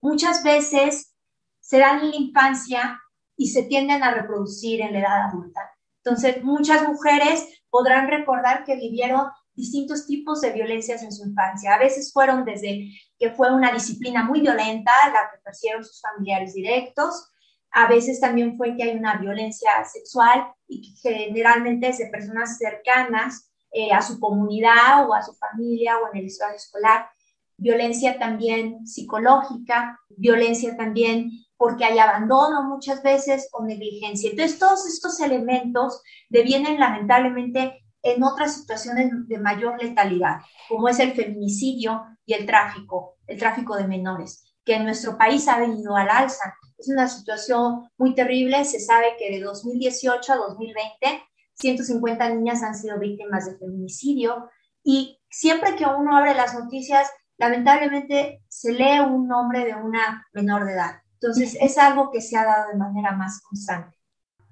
muchas 0.00 0.42
veces 0.42 1.14
se 1.60 1.78
dan 1.78 2.00
en 2.00 2.10
la 2.10 2.16
infancia 2.16 2.98
y 3.36 3.48
se 3.48 3.62
tienden 3.64 4.02
a 4.02 4.12
reproducir 4.14 4.80
en 4.80 4.92
la 4.92 5.00
edad 5.00 5.28
adulta. 5.28 5.71
Entonces, 6.04 6.42
muchas 6.42 6.86
mujeres 6.88 7.62
podrán 7.70 8.08
recordar 8.08 8.64
que 8.64 8.76
vivieron 8.76 9.26
distintos 9.54 10.06
tipos 10.06 10.40
de 10.40 10.52
violencias 10.52 11.02
en 11.02 11.12
su 11.12 11.26
infancia. 11.26 11.74
A 11.74 11.78
veces 11.78 12.12
fueron 12.12 12.44
desde 12.44 12.90
que 13.18 13.30
fue 13.30 13.52
una 13.52 13.72
disciplina 13.72 14.24
muy 14.24 14.40
violenta 14.40 14.92
la 15.12 15.30
que 15.30 15.38
ejercieron 15.38 15.84
sus 15.84 16.00
familiares 16.00 16.54
directos, 16.54 17.28
a 17.72 17.88
veces 17.88 18.20
también 18.20 18.56
fue 18.56 18.76
que 18.76 18.82
hay 18.82 18.96
una 18.96 19.16
violencia 19.16 19.70
sexual 19.84 20.46
y 20.68 20.82
que 20.82 21.08
generalmente 21.08 21.88
es 21.88 21.98
de 21.98 22.06
personas 22.08 22.58
cercanas 22.58 23.50
eh, 23.72 23.90
a 23.92 24.02
su 24.02 24.20
comunidad 24.20 25.08
o 25.08 25.14
a 25.14 25.22
su 25.22 25.32
familia 25.34 25.98
o 25.98 26.12
en 26.12 26.20
el 26.20 26.26
estado 26.26 26.54
escolar, 26.54 27.08
violencia 27.56 28.18
también 28.18 28.86
psicológica, 28.86 29.98
violencia 30.10 30.76
también 30.76 31.30
porque 31.62 31.84
hay 31.84 31.96
abandono 32.00 32.64
muchas 32.64 33.04
veces 33.04 33.48
o 33.52 33.64
negligencia. 33.64 34.30
Entonces, 34.30 34.58
todos 34.58 34.84
estos 34.84 35.20
elementos 35.20 36.02
devienen 36.28 36.80
lamentablemente 36.80 37.84
en 38.02 38.24
otras 38.24 38.56
situaciones 38.56 39.12
de 39.28 39.38
mayor 39.38 39.80
letalidad, 39.80 40.40
como 40.68 40.88
es 40.88 40.98
el 40.98 41.12
feminicidio 41.12 42.02
y 42.26 42.34
el 42.34 42.46
tráfico, 42.46 43.14
el 43.28 43.38
tráfico 43.38 43.76
de 43.76 43.86
menores, 43.86 44.52
que 44.64 44.74
en 44.74 44.82
nuestro 44.82 45.16
país 45.16 45.46
ha 45.46 45.60
venido 45.60 45.94
al 45.94 46.10
alza. 46.10 46.52
Es 46.76 46.88
una 46.88 47.06
situación 47.06 47.88
muy 47.96 48.16
terrible. 48.16 48.64
Se 48.64 48.80
sabe 48.80 49.14
que 49.16 49.30
de 49.30 49.44
2018 49.44 50.32
a 50.32 50.36
2020 50.38 51.22
150 51.54 52.28
niñas 52.30 52.64
han 52.64 52.74
sido 52.74 52.98
víctimas 52.98 53.46
de 53.46 53.56
feminicidio 53.56 54.50
y 54.82 55.20
siempre 55.30 55.76
que 55.76 55.86
uno 55.86 56.16
abre 56.16 56.34
las 56.34 56.54
noticias, 56.58 57.08
lamentablemente 57.38 58.42
se 58.48 58.72
lee 58.72 58.98
un 58.98 59.28
nombre 59.28 59.64
de 59.64 59.76
una 59.76 60.26
menor 60.32 60.66
de 60.66 60.72
edad. 60.72 61.02
Entonces 61.22 61.56
es 61.60 61.78
algo 61.78 62.10
que 62.10 62.20
se 62.20 62.36
ha 62.36 62.44
dado 62.44 62.72
de 62.72 62.76
manera 62.76 63.12
más 63.12 63.40
constante. 63.42 63.96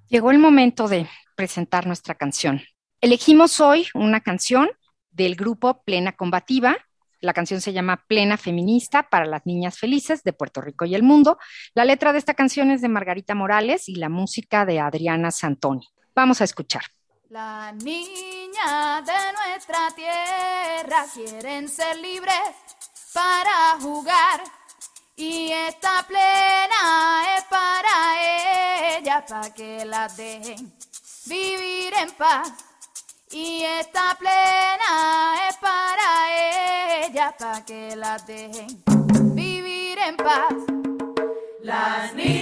Llegó 0.07 0.31
el 0.31 0.39
momento 0.39 0.87
de 0.87 1.05
presentar 1.35 1.85
nuestra 1.85 2.15
canción. 2.15 2.61
Elegimos 3.01 3.59
hoy 3.59 3.87
una 3.93 4.21
canción 4.21 4.69
del 5.09 5.35
grupo 5.35 5.83
Plena 5.83 6.13
Combativa. 6.13 6.77
La 7.19 7.33
canción 7.33 7.59
se 7.59 7.73
llama 7.73 8.05
Plena 8.07 8.37
Feminista 8.37 9.09
para 9.09 9.25
las 9.25 9.45
Niñas 9.45 9.77
Felices 9.77 10.23
de 10.23 10.31
Puerto 10.31 10.61
Rico 10.61 10.85
y 10.85 10.95
el 10.95 11.03
Mundo. 11.03 11.37
La 11.73 11.83
letra 11.83 12.13
de 12.13 12.19
esta 12.19 12.35
canción 12.35 12.71
es 12.71 12.81
de 12.81 12.87
Margarita 12.87 13.35
Morales 13.35 13.89
y 13.89 13.95
la 13.95 14.07
música 14.07 14.65
de 14.65 14.79
Adriana 14.79 15.29
Santoni. 15.31 15.85
Vamos 16.15 16.39
a 16.39 16.45
escuchar. 16.45 16.83
Las 17.29 17.75
niñas 17.75 19.05
de 19.05 19.13
nuestra 19.33 19.89
tierra 19.93 21.05
quieren 21.13 21.67
ser 21.67 21.97
libres 21.97 22.35
para 23.13 23.77
jugar 23.81 24.60
y 25.21 25.51
esta 25.51 26.03
plena 26.07 27.37
es 27.37 27.43
para 27.43 28.97
ellas, 28.97 29.23
para 29.29 29.53
que 29.53 29.85
las 29.85 30.17
dejen 30.17 30.73
vivir 31.25 31.93
en 32.01 32.11
paz. 32.11 32.51
Y 33.29 33.63
esta 33.63 34.17
plena 34.17 35.47
es 35.47 35.57
para 35.57 37.05
ellas, 37.05 37.33
para 37.37 37.63
que 37.63 37.95
las 37.95 38.25
dejen 38.25 38.83
vivir 39.35 39.99
en 39.99 40.17
paz. 40.17 40.53
Las 41.61 42.15
niñas 42.15 42.40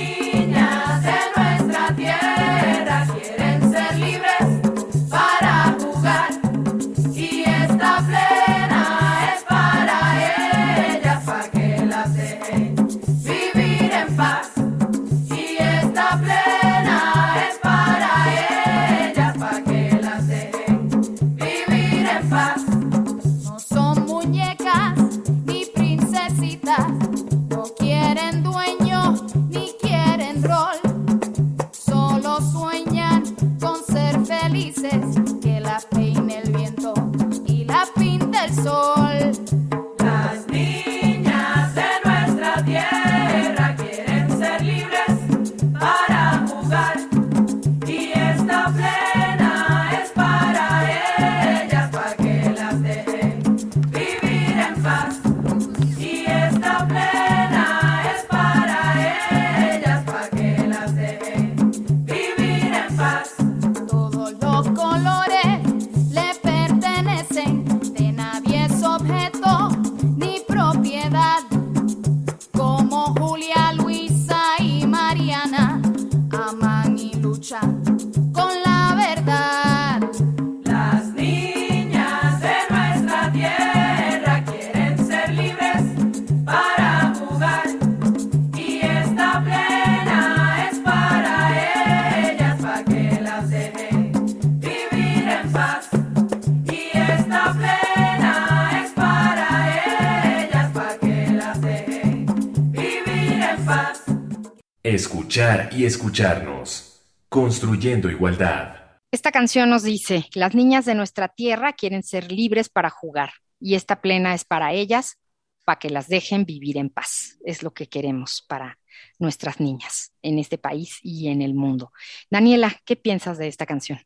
Escuchar 104.83 105.71
y 105.73 105.83
escucharnos. 105.83 107.05
Construyendo 107.27 108.09
igualdad. 108.09 108.77
Esta 109.11 109.29
canción 109.29 109.69
nos 109.69 109.83
dice, 109.83 110.29
las 110.35 110.55
niñas 110.55 110.85
de 110.85 110.95
nuestra 110.95 111.27
tierra 111.27 111.73
quieren 111.73 112.01
ser 112.01 112.31
libres 112.31 112.69
para 112.69 112.89
jugar 112.89 113.31
y 113.59 113.75
esta 113.75 113.99
plena 113.99 114.33
es 114.33 114.45
para 114.45 114.71
ellas, 114.71 115.17
para 115.65 115.79
que 115.79 115.89
las 115.89 116.07
dejen 116.07 116.45
vivir 116.45 116.77
en 116.77 116.89
paz. 116.89 117.37
Es 117.43 117.61
lo 117.61 117.73
que 117.73 117.89
queremos 117.89 118.45
para 118.47 118.79
nuestras 119.17 119.59
niñas 119.59 120.13
en 120.21 120.39
este 120.39 120.57
país 120.57 120.99
y 121.03 121.27
en 121.27 121.41
el 121.41 121.55
mundo. 121.55 121.91
Daniela, 122.29 122.73
¿qué 122.85 122.95
piensas 122.95 123.37
de 123.37 123.49
esta 123.49 123.65
canción? 123.65 123.99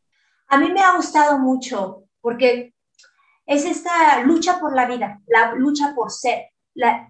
A 0.47 0.57
mí 0.57 0.71
me 0.71 0.81
ha 0.81 0.95
gustado 0.95 1.37
mucho 1.37 2.05
porque 2.19 2.73
es 3.45 3.63
esta 3.65 4.23
lucha 4.23 4.59
por 4.59 4.75
la 4.75 4.87
vida, 4.87 5.21
la 5.27 5.53
lucha 5.53 5.93
por 5.95 6.09
ser, 6.09 6.47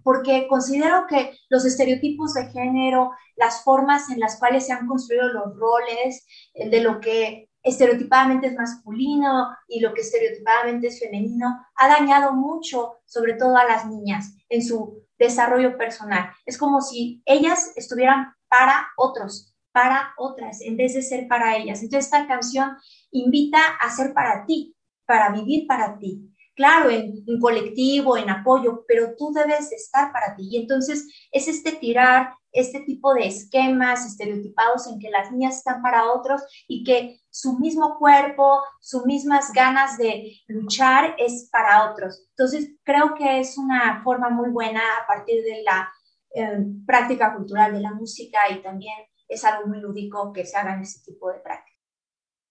porque 0.04 0.48
considero 0.48 1.06
que 1.08 1.38
los 1.50 1.66
estereotipos 1.66 2.34
de 2.34 2.48
género, 2.48 3.12
las 3.36 3.64
formas 3.64 4.10
en 4.10 4.20
las 4.20 4.38
cuales 4.38 4.66
se 4.66 4.74
han 4.74 4.88
construido 4.88 5.28
los 5.30 5.56
roles, 5.58 6.26
de 6.54 6.82
lo 6.82 7.00
que 7.00 7.50
estereotipadamente 7.64 8.48
es 8.48 8.56
masculino 8.56 9.48
y 9.68 9.80
lo 9.80 9.94
que 9.94 10.02
estereotipadamente 10.02 10.88
es 10.88 11.00
femenino, 11.00 11.66
ha 11.76 11.88
dañado 11.88 12.34
mucho, 12.34 12.98
sobre 13.06 13.34
todo 13.36 13.56
a 13.56 13.66
las 13.66 13.88
niñas, 13.88 14.36
en 14.50 14.64
su 14.64 15.02
desarrollo 15.18 15.78
personal. 15.78 16.30
Es 16.46 16.58
como 16.58 16.82
si 16.82 17.24
ellas 17.26 17.72
estuvieran 17.76 18.34
para 18.50 18.88
otros, 18.98 19.56
para 19.72 20.14
otras, 20.18 20.62
en 20.62 20.76
vez 20.76 20.94
de 20.94 21.02
ser 21.02 21.28
para 21.28 21.56
ellas. 21.56 21.82
Entonces 21.82 22.06
esta 22.06 22.28
canción 22.28 22.76
invita 23.12 23.60
a 23.80 23.90
ser 23.90 24.14
para 24.14 24.46
ti, 24.46 24.76
para 25.06 25.30
vivir 25.30 25.66
para 25.66 25.98
ti 25.98 26.33
claro, 26.56 26.90
en, 26.90 27.24
colectivo, 27.40 28.18
en 28.18 28.30
apoyo, 28.30 28.86
pero 28.88 29.16
tú 29.18 29.32
debes 29.34 29.72
estar 29.72 30.12
para 30.12 30.36
ti. 30.36 30.48
Y 30.52 30.58
entonces 30.58 31.08
es 31.32 31.48
este 31.48 31.74
tirar 31.74 32.34
este 32.52 32.82
tipo 32.82 33.14
de 33.14 33.28
esquemas 33.28 34.06
estereotipados 34.06 34.88
en 34.88 35.00
que 35.00 35.10
las 35.10 35.32
niñas 35.32 35.58
están 35.58 35.82
para 35.82 36.12
otros 36.12 36.44
y 36.68 36.84
que 36.84 37.20
su 37.30 37.58
mismo 37.58 37.98
cuerpo, 37.98 38.62
sus 38.80 39.06
mismas 39.06 39.52
ganas 39.54 39.98
de 39.98 40.38
luchar 40.48 41.16
es 41.18 41.50
para 41.52 41.92
otros. 41.92 42.28
Entonces 42.30 42.70
creo 42.84 43.16
que 43.16 43.40
es 43.40 43.58
una 43.58 44.04
forma 44.04 44.30
muy 44.30 44.50
buena 44.50 44.82
a 45.02 45.08
partir 45.08 45.44
de 45.44 45.64
la 45.64 45.92
eh, 46.36 46.64
práctica 46.86 47.36
cultural 47.36 47.74
de 47.74 47.82
la 47.82 47.92
música 47.92 48.40
y 48.52 48.62
también 48.62 48.96
es 49.28 49.44
algo 49.44 49.68
muy 49.68 49.80
lúdico 49.80 50.32
que 50.32 50.46
se 50.46 50.58
hagan 50.58 50.82
ese 50.82 51.00
tipo 51.04 51.32
de 51.32 51.40
prácticas. 51.40 51.82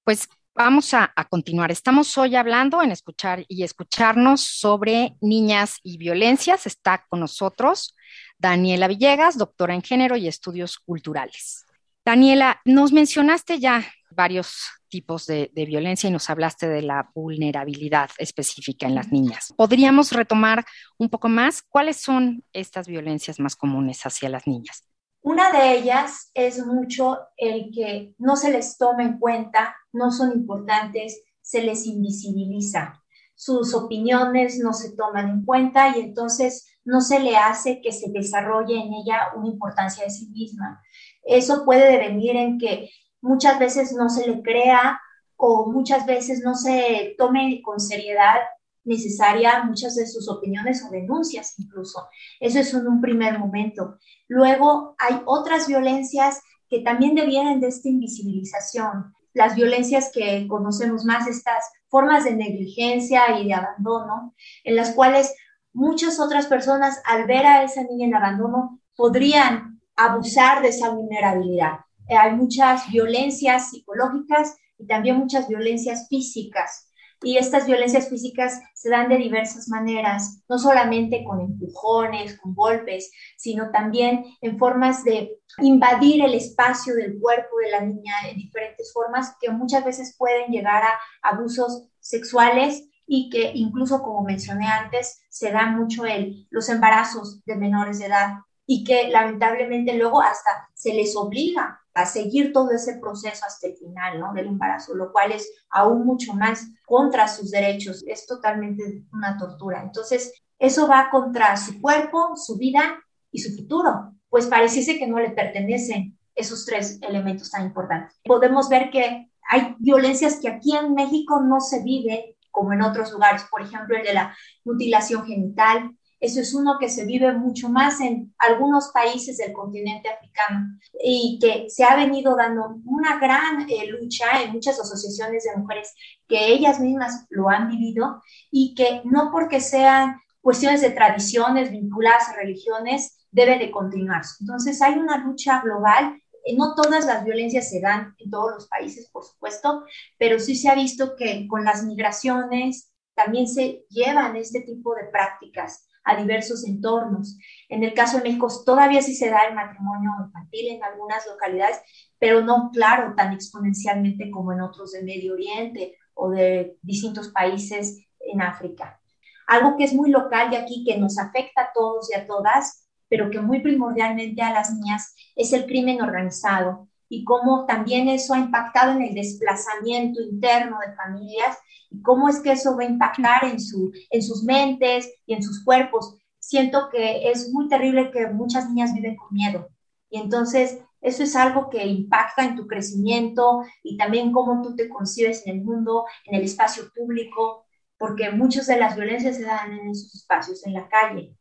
Pues 0.05 0.29
Vamos 0.55 0.93
a, 0.93 1.15
continuar. 1.31 1.71
Estamos 1.71 2.19
hoy 2.19 2.37
hablando 2.37 2.83
en 2.83 2.91
escuchar 2.91 3.43
y 3.49 3.63
escucharnos 3.63 4.43
sobre 4.43 5.17
niñas 5.23 5.79
y 5.83 5.97
violencias. 5.97 6.67
Está 6.67 7.07
con 7.09 7.21
nosotros 7.21 7.97
Daniela 8.37 8.87
Villegas, 8.87 9.39
doctora 9.39 9.75
en 9.75 9.81
género 9.81 10.15
y 10.17 10.29
estudios 10.29 10.79
culturales. 10.79 11.65
Daniela, 12.05 12.61
nos 12.67 12.93
mencionaste 12.93 13.61
ya 13.61 13.83
varios 14.11 14.69
tipos 14.89 15.25
de, 15.25 15.51
de, 15.55 15.65
violencia 15.65 16.09
y 16.09 16.13
nos 16.13 16.29
hablaste 16.29 16.69
de 16.69 16.83
la 16.83 17.11
vulnerabilidad 17.15 18.11
específica 18.19 18.87
en 18.87 18.95
las 18.95 19.11
niñas. 19.11 19.55
¿Podríamos 19.57 20.13
retomar 20.13 20.67
un 20.99 21.09
poco 21.09 21.31
más 21.31 21.63
cuáles 21.63 21.97
son 21.97 22.45
estas 22.53 22.89
violencias 22.89 23.41
más 23.41 23.57
comunes 23.57 24.05
hacia 24.05 24.29
las 24.29 24.47
niñas? 24.47 24.85
Una 25.23 25.53
de 25.53 25.79
ellas 25.79 26.31
es 26.35 26.67
mucho 26.67 27.17
el 27.37 27.71
que 27.73 28.15
no 28.19 28.35
se 28.35 28.51
les 28.51 28.77
toma 28.77 29.05
en 29.05 29.19
cuenta, 29.19 29.77
no 29.93 30.11
son 30.11 30.33
importantes, 30.33 31.23
se 31.41 31.63
les 31.63 31.87
invisibiliza. 31.87 33.01
Sus 33.37 33.73
opiniones 33.73 34.59
no 34.59 34.73
se 34.73 34.97
toman 34.97 35.29
en 35.29 35.45
cuenta 35.45 35.97
y 35.97 36.01
entonces 36.01 36.67
no 36.85 37.01
se 37.01 37.21
le 37.21 37.37
hace 37.37 37.81
que 37.81 37.93
se 37.93 38.11
desarrolle 38.11 38.75
en 38.75 38.93
ella 38.95 39.29
una 39.37 39.49
importancia 39.49 40.03
de 40.03 40.11
sí 40.11 40.29
misma. 40.31 40.83
Eso 41.23 41.65
puede 41.65 41.93
devenir 41.93 42.35
en 42.35 42.59
que 42.59 42.91
muchas 43.21 43.61
veces 43.61 43.93
no 43.93 44.09
se 44.09 44.29
le 44.29 44.43
crea 44.43 45.01
o 45.37 45.71
muchas 45.71 46.05
veces 46.05 46.43
no 46.45 46.57
se 46.57 47.15
tome 47.17 47.61
con 47.65 47.79
seriedad 47.79 48.39
necesaria 48.85 49.63
muchas 49.65 49.95
de 49.95 50.07
sus 50.07 50.29
opiniones 50.29 50.85
o 50.85 50.91
denuncias 50.91 51.59
incluso. 51.59 52.09
Eso 52.41 52.59
es 52.59 52.75
en 52.75 52.87
un 52.87 53.01
primer 53.01 53.39
momento. 53.39 53.99
Luego 54.33 54.95
hay 54.99 55.21
otras 55.27 55.69
violencias 55.69 56.41
que 56.71 56.79
también 56.79 57.15
devienen 57.15 57.61
de 57.61 57.69
esta 57.69 57.91
invisibilización. 57.91 59.13
Las 59.35 59.55
violencias 59.55 60.11
que 60.11 60.49
conocemos 60.49 61.05
más, 61.05 61.29
estas 61.29 61.71
formas 61.89 62.25
de 62.25 62.35
negligencia 62.35 63.39
y 63.39 63.49
de 63.49 63.53
abandono, 63.53 64.35
en 64.65 64.77
las 64.77 64.93
cuales 64.93 65.35
muchas 65.75 66.19
otras 66.19 66.47
personas 66.47 67.03
al 67.05 67.27
ver 67.27 67.45
a 67.45 67.63
esa 67.63 67.83
niña 67.83 68.07
en 68.07 68.15
abandono 68.15 68.81
podrían 68.97 69.83
abusar 69.97 70.63
de 70.63 70.69
esa 70.69 70.89
vulnerabilidad. 70.89 71.81
Hay 72.09 72.33
muchas 72.33 72.91
violencias 72.91 73.69
psicológicas 73.69 74.57
y 74.79 74.87
también 74.87 75.19
muchas 75.19 75.47
violencias 75.47 76.09
físicas 76.09 76.91
y 77.23 77.37
estas 77.37 77.67
violencias 77.67 78.09
físicas 78.09 78.61
se 78.75 78.91
dan 78.91 79.09
de 79.09 79.17
diversas 79.17 79.69
maneras, 79.69 80.43
no 80.49 80.59
solamente 80.59 81.25
con 81.25 81.41
empujones, 81.41 82.39
con 82.39 82.55
golpes, 82.55 83.11
sino 83.37 83.71
también 83.71 84.25
en 84.41 84.59
formas 84.59 85.05
de 85.05 85.39
invadir 85.59 86.25
el 86.25 86.35
espacio 86.35 86.95
del 86.95 87.19
cuerpo 87.21 87.57
de 87.65 87.71
la 87.71 87.81
niña 87.81 88.15
en 88.29 88.37
diferentes 88.37 88.93
formas 88.93 89.37
que 89.41 89.51
muchas 89.51 89.85
veces 89.85 90.17
pueden 90.19 90.51
llegar 90.51 90.83
a 90.83 90.99
abusos 91.23 91.89
sexuales 92.01 92.89
y 93.07 93.31
que 93.31 93.53
incluso, 93.55 94.03
como 94.03 94.23
mencioné 94.23 94.67
antes, 94.67 95.23
se 95.29 95.51
dan 95.51 95.77
mucho 95.77 96.07
en 96.07 96.47
los 96.51 96.69
embarazos 96.69 97.45
de 97.45 97.57
menores 97.57 97.99
de 97.99 98.07
edad 98.07 98.39
y 98.67 98.85
que 98.85 99.09
lamentablemente 99.09 99.95
luego 99.95 100.21
hasta 100.21 100.69
se 100.75 100.95
les 100.95 101.17
obliga 101.17 101.81
a 101.95 102.07
seguir 102.07 102.53
todo 102.53 102.71
ese 102.71 102.99
proceso 102.99 103.45
hasta 103.47 103.67
el 103.67 103.77
final 103.77 104.21
¿no? 104.21 104.33
del 104.33 104.47
embarazo, 104.47 104.95
lo 104.95 105.13
cual 105.13 105.33
es 105.33 105.51
aún 105.71 106.07
mucho 106.07 106.33
más 106.35 106.67
contra 106.87 107.29
sus 107.29 107.51
derechos, 107.51 108.03
es 108.07 108.27
totalmente 108.27 109.05
una 109.13 109.37
tortura. 109.37 109.83
Entonces, 109.83 110.33
eso 110.59 110.89
va 110.89 111.11
contra 111.11 111.57
su 111.57 111.81
cuerpo, 111.81 112.37
su 112.37 112.57
vida 112.57 113.03
y 113.31 113.41
su 113.41 113.55
futuro, 113.57 114.15
pues 114.29 114.47
pareciese 114.47 114.99
que 114.99 115.07
no 115.07 115.19
le 115.19 115.31
pertenecen 115.31 116.19
esos 116.35 116.65
tres 116.65 116.99
elementos 117.03 117.51
tan 117.51 117.67
importantes. 117.67 118.19
Podemos 118.25 118.69
ver 118.69 118.91
que 118.91 119.31
hay 119.51 119.75
violencias 119.79 120.39
que 120.41 120.49
aquí 120.49 120.75
en 120.75 120.95
México 120.95 121.41
no 121.41 121.61
se 121.61 121.83
vive 121.83 122.37
como 122.51 122.73
en 122.73 122.83
otros 122.83 123.11
lugares, 123.13 123.45
por 123.51 123.63
ejemplo, 123.63 123.97
el 123.97 124.05
de 124.05 124.15
la 124.15 124.37
mutilación 124.65 125.27
genital, 125.27 125.97
eso 126.23 126.41
es 126.41 126.55
uno 126.55 126.77
que 126.79 126.89
se 126.89 127.05
vive 127.05 127.33
mucho 127.33 127.69
más 127.69 128.01
en 128.01 128.33
algunos 128.39 128.93
países 128.95 129.39
del 129.39 129.53
continente 129.53 130.09
africano 130.09 130.79
y 131.03 131.37
que 131.43 131.69
se 131.69 131.83
ha 131.83 131.97
venido 131.97 132.37
dando 132.37 132.77
una 132.85 133.19
gran 133.19 133.69
eh, 133.69 133.89
lucha 133.89 134.41
en 134.41 134.53
muchas 134.53 134.79
asociaciones 134.79 135.43
de 135.43 135.61
mujeres 135.61 135.93
que 136.29 136.53
ellas 136.53 136.79
mismas 136.79 137.27
lo 137.29 137.49
han 137.49 137.69
vivido 137.69 138.23
y 138.53 138.73
que 138.77 139.03
no 139.05 139.33
porque 139.33 139.61
sean 139.61 140.21
cuestiones 140.41 140.81
de 140.81 140.91
tradiciones 140.91 141.73
vinculadas 141.73 142.29
a 142.29 142.37
religiones 142.37 143.27
debe 143.33 143.59
de 143.59 143.73
continuarse. 143.73 144.37
Entonces 144.43 144.81
hay 144.81 144.95
una 144.95 145.19
lucha 145.19 145.61
global 145.61 146.23
eh, 146.45 146.57
no 146.57 146.77
todas 146.77 147.05
las 147.05 147.25
violencias 147.25 147.69
se 147.69 147.81
dan 147.81 148.15
en 148.19 148.31
todos 148.31 148.53
los 148.55 148.69
países, 148.69 149.11
por 149.11 149.25
supuesto, 149.25 149.85
pero 150.19 150.39
sí 150.39 150.55
se 150.55 150.69
ha 150.69 150.77
visto 150.77 151.17
que 151.17 151.49
con 151.49 151.65
las 151.65 151.85
migraciones 151.85 152.93
también 153.15 153.49
se 153.49 153.85
llevan 153.89 154.37
este 154.37 154.61
tipo 154.61 154.95
de 154.95 155.05
prácticas 155.05 155.89
a 156.05 156.17
diversos 156.17 156.67
entornos. 156.67 157.39
En 157.69 157.85
el 157.85 157.95
caso 157.95 158.17
de 158.17 158.25
México 158.25 158.49
todavía 158.65 159.03
sí 159.03 159.15
se 159.15 159.31
da 159.31 159.47
el 159.49 159.55
matrimonio 159.55 160.11
infantil 160.25 160.71
en 160.71 160.83
algunas 160.83 161.27
localidades, 161.27 161.81
pero 162.19 162.41
no, 162.41 162.71
claro, 162.73 163.15
tan 163.17 163.33
exponencialmente 163.33 164.31
como 164.31 164.53
en 164.53 164.61
otros 164.61 164.93
de 164.93 165.03
Medio 165.03 165.35
Oriente 165.35 165.97
o 166.15 166.31
de 166.31 166.77
distintos 166.83 167.29
países 167.29 168.07
en 168.21 168.43
África. 168.43 169.01
Algo 169.47 169.77
que 169.77 169.85
es 169.85 169.95
muy 169.95 170.11
local 170.11 170.51
de 170.51 170.57
aquí, 170.57 170.85
que 170.85 170.99
nos 170.99 171.19
afecta 171.19 171.63
a 171.63 171.73
todos 171.75 172.11
y 172.11 172.15
a 172.15 172.27
todas, 172.27 172.89
pero 173.09 173.31
que 173.31 173.41
muy 173.41 173.61
primordialmente 173.61 174.43
a 174.43 174.53
las 174.53 174.73
niñas, 174.73 175.15
es 175.37 175.53
el 175.53 175.67
crimen 175.67 176.01
organizado 176.01 176.89
y 177.13 177.25
cómo 177.25 177.67
también 177.67 178.09
eso 178.09 178.33
ha 178.33 178.39
impactado 178.39 178.93
en 178.93 179.03
el 179.03 179.15
desplazamiento 179.15 180.23
interno 180.23 180.79
de 180.79 180.95
familias 180.95 181.59
y 181.91 182.01
cómo 182.01 182.31
es 182.31 182.41
que 182.41 182.53
eso 182.53 182.75
va 182.75 182.85
a 182.85 182.87
impactar 182.87 183.45
en, 183.45 183.61
su, 183.61 183.93
en 184.09 184.23
sus 184.23 184.43
mentes 184.45 185.13
y 185.27 185.35
en 185.35 185.43
sus 185.43 185.63
cuerpos. 185.63 186.17
Siento 186.39 186.89
que 186.91 187.31
es 187.31 187.53
muy 187.53 187.69
terrible 187.69 188.11
que 188.11 188.29
muchas 188.29 188.71
niñas 188.71 188.95
viven 188.95 189.17
con 189.17 189.29
miedo 189.31 189.69
y 190.09 190.21
entonces 190.21 190.79
eso 191.03 191.23
es 191.23 191.37
algo 191.37 191.69
que 191.69 191.85
impacta 191.85 192.45
en 192.45 192.57
tu 192.57 192.67
crecimiento 192.67 193.63
y 193.83 193.99
también 193.99 194.33
cómo 194.33 194.63
tú 194.63 194.75
te 194.75 194.89
concibes 194.89 195.47
en 195.47 195.57
el 195.57 195.65
mundo, 195.65 196.07
en 196.25 196.37
el 196.37 196.45
espacio 196.45 196.85
público, 196.95 197.67
porque 197.99 198.31
muchas 198.31 198.69
de 198.69 198.79
las 198.79 198.97
violencias 198.97 199.37
se 199.37 199.43
dan 199.43 199.71
en 199.71 199.91
esos 199.91 200.15
espacios, 200.15 200.67
en 200.67 200.73
la 200.73 200.89
calle. 200.89 201.37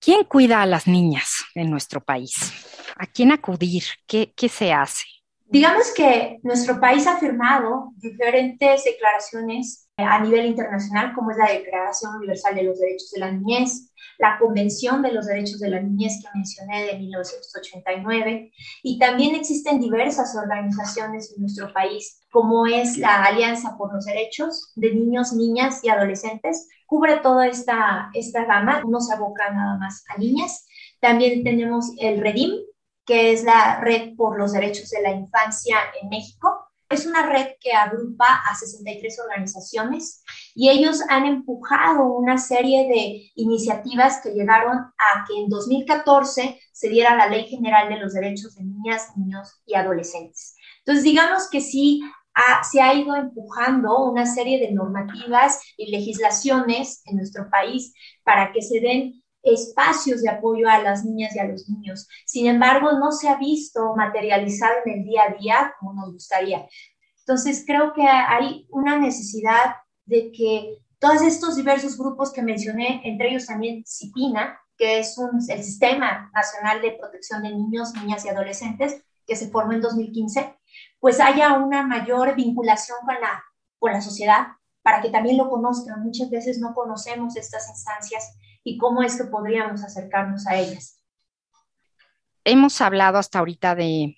¿Quién 0.00 0.24
cuida 0.24 0.62
a 0.62 0.66
las 0.66 0.88
niñas 0.88 1.44
en 1.54 1.70
nuestro 1.70 2.00
país? 2.00 2.71
¿A 3.02 3.06
quién 3.06 3.32
acudir? 3.32 3.82
¿Qué, 4.06 4.32
qué 4.36 4.48
se 4.48 4.72
hace? 4.72 5.04
Digamos 5.46 5.92
que 5.92 6.38
nuestro 6.44 6.78
país 6.78 7.04
ha 7.08 7.18
firmado 7.18 7.90
diferentes 7.96 8.84
declaraciones 8.84 9.88
a 9.96 10.20
nivel 10.20 10.46
internacional, 10.46 11.12
como 11.12 11.32
es 11.32 11.36
la 11.36 11.50
Declaración 11.50 12.14
Universal 12.14 12.54
de 12.54 12.62
los 12.62 12.78
Derechos 12.78 13.10
de 13.10 13.18
la 13.18 13.32
Niñez, 13.32 13.92
la 14.18 14.38
Convención 14.38 15.02
de 15.02 15.12
los 15.12 15.26
Derechos 15.26 15.58
de 15.58 15.70
la 15.70 15.80
Niñez 15.80 16.22
que 16.22 16.28
mencioné 16.32 16.84
de 16.84 16.98
1989, 17.00 18.52
y 18.84 18.98
también 19.00 19.34
existen 19.34 19.80
diversas 19.80 20.36
organizaciones 20.36 21.34
en 21.34 21.42
nuestro 21.42 21.72
país, 21.72 22.20
como 22.30 22.68
es 22.68 22.98
la 22.98 23.24
Alianza 23.24 23.76
por 23.76 23.92
los 23.92 24.04
Derechos 24.04 24.70
de 24.76 24.94
Niños, 24.94 25.32
Niñas 25.32 25.82
y 25.82 25.88
Adolescentes, 25.88 26.68
cubre 26.86 27.16
toda 27.16 27.48
esta, 27.48 28.10
esta 28.14 28.44
gama, 28.44 28.84
no 28.86 29.00
se 29.00 29.12
aboca 29.12 29.50
nada 29.50 29.76
más 29.76 30.04
a 30.08 30.18
niñas. 30.18 30.68
También 31.00 31.42
tenemos 31.42 31.90
el 31.98 32.20
REDIM, 32.20 32.52
que 33.04 33.32
es 33.32 33.44
la 33.44 33.80
Red 33.80 34.14
por 34.16 34.38
los 34.38 34.52
Derechos 34.52 34.90
de 34.90 35.02
la 35.02 35.10
Infancia 35.10 35.78
en 36.00 36.08
México. 36.08 36.68
Es 36.88 37.06
una 37.06 37.26
red 37.26 37.52
que 37.58 37.72
agrupa 37.72 38.42
a 38.46 38.54
63 38.54 39.18
organizaciones 39.20 40.22
y 40.54 40.68
ellos 40.68 41.00
han 41.08 41.24
empujado 41.24 42.04
una 42.04 42.36
serie 42.36 42.86
de 42.86 43.30
iniciativas 43.34 44.20
que 44.22 44.32
llegaron 44.32 44.76
a 44.76 45.24
que 45.26 45.40
en 45.40 45.48
2014 45.48 46.60
se 46.70 46.88
diera 46.90 47.16
la 47.16 47.28
Ley 47.28 47.48
General 47.48 47.88
de 47.88 47.96
los 47.96 48.12
Derechos 48.12 48.56
de 48.56 48.64
Niñas, 48.64 49.08
Niños 49.16 49.62
y 49.64 49.74
Adolescentes. 49.74 50.54
Entonces, 50.80 51.02
digamos 51.02 51.48
que 51.48 51.62
sí 51.62 52.02
se 52.70 52.80
ha 52.80 52.94
ido 52.94 53.14
empujando 53.16 54.04
una 54.04 54.26
serie 54.26 54.58
de 54.58 54.72
normativas 54.72 55.60
y 55.76 55.90
legislaciones 55.90 57.02
en 57.06 57.16
nuestro 57.16 57.48
país 57.50 57.94
para 58.22 58.52
que 58.52 58.62
se 58.62 58.80
den 58.80 59.21
espacios 59.42 60.22
de 60.22 60.30
apoyo 60.30 60.68
a 60.68 60.78
las 60.78 61.04
niñas 61.04 61.34
y 61.34 61.38
a 61.38 61.44
los 61.44 61.68
niños. 61.68 62.08
Sin 62.26 62.46
embargo, 62.46 62.92
no 62.92 63.12
se 63.12 63.28
ha 63.28 63.36
visto 63.36 63.94
materializado 63.96 64.74
en 64.84 65.00
el 65.00 65.04
día 65.04 65.22
a 65.24 65.34
día 65.34 65.74
como 65.78 65.94
nos 65.94 66.12
gustaría. 66.12 66.66
Entonces, 67.20 67.64
creo 67.66 67.92
que 67.92 68.06
hay 68.06 68.66
una 68.70 68.98
necesidad 68.98 69.76
de 70.06 70.32
que 70.32 70.78
todos 70.98 71.22
estos 71.22 71.56
diversos 71.56 71.98
grupos 71.98 72.32
que 72.32 72.42
mencioné, 72.42 73.00
entre 73.04 73.30
ellos 73.30 73.46
también 73.46 73.84
CIPINA, 73.86 74.58
que 74.76 75.00
es 75.00 75.16
el 75.48 75.62
Sistema 75.62 76.30
Nacional 76.34 76.80
de 76.80 76.92
Protección 76.92 77.42
de 77.42 77.50
Niños, 77.50 77.92
Niñas 77.94 78.24
y 78.24 78.28
Adolescentes, 78.28 79.02
que 79.26 79.36
se 79.36 79.48
formó 79.48 79.72
en 79.72 79.80
2015, 79.80 80.56
pues 81.00 81.20
haya 81.20 81.54
una 81.54 81.82
mayor 81.86 82.34
vinculación 82.34 82.98
con 83.04 83.14
la, 83.20 83.44
con 83.78 83.92
la 83.92 84.00
sociedad 84.00 84.46
para 84.82 85.00
que 85.00 85.10
también 85.10 85.36
lo 85.36 85.48
conozcan. 85.48 86.02
Muchas 86.02 86.30
veces 86.30 86.58
no 86.58 86.74
conocemos 86.74 87.36
estas 87.36 87.68
instancias 87.68 88.36
y 88.64 88.78
cómo 88.78 89.02
es 89.02 89.16
que 89.16 89.24
podríamos 89.24 89.82
acercarnos 89.82 90.46
a 90.46 90.56
ellas. 90.56 91.00
Hemos 92.44 92.80
hablado 92.80 93.18
hasta 93.18 93.38
ahorita 93.38 93.74
de, 93.74 94.16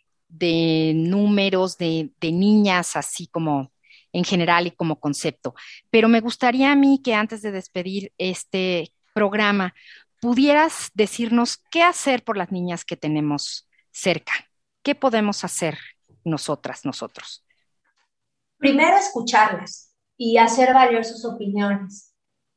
números 0.95 1.79
de, 1.79 2.11
de 2.21 2.33
niñas, 2.33 2.97
así 2.97 3.27
como 3.29 3.73
en 4.13 4.25
general 4.25 4.67
y 4.67 4.71
como 4.71 5.01
concepto, 5.01 5.55
pero 5.91 6.09
me 6.09 6.21
gustaría 6.21 6.71
a 6.71 6.77
mí 6.77 7.01
que 7.03 7.15
antes 7.15 7.43
de 7.43 7.51
despedir 7.51 8.13
este 8.17 8.93
programa, 9.13 9.75
pudieras 10.21 10.91
decirnos 10.95 11.59
qué 11.71 11.83
hacer 11.83 12.25
por 12.25 12.37
las 12.37 12.51
niñas 12.51 12.85
que 12.85 12.97
tenemos 12.97 13.69
cerca. 13.91 14.33
¿Qué 14.83 14.95
podemos 14.95 15.45
hacer 15.45 15.79
nosotras, 16.25 16.85
nosotros? 16.85 17.45
Primero, 18.57 18.97
escucharlas 18.97 19.95
y 20.17 20.39
hacer 20.39 20.73
valer 20.73 21.05
sus 21.05 21.25
opiniones 21.25 22.14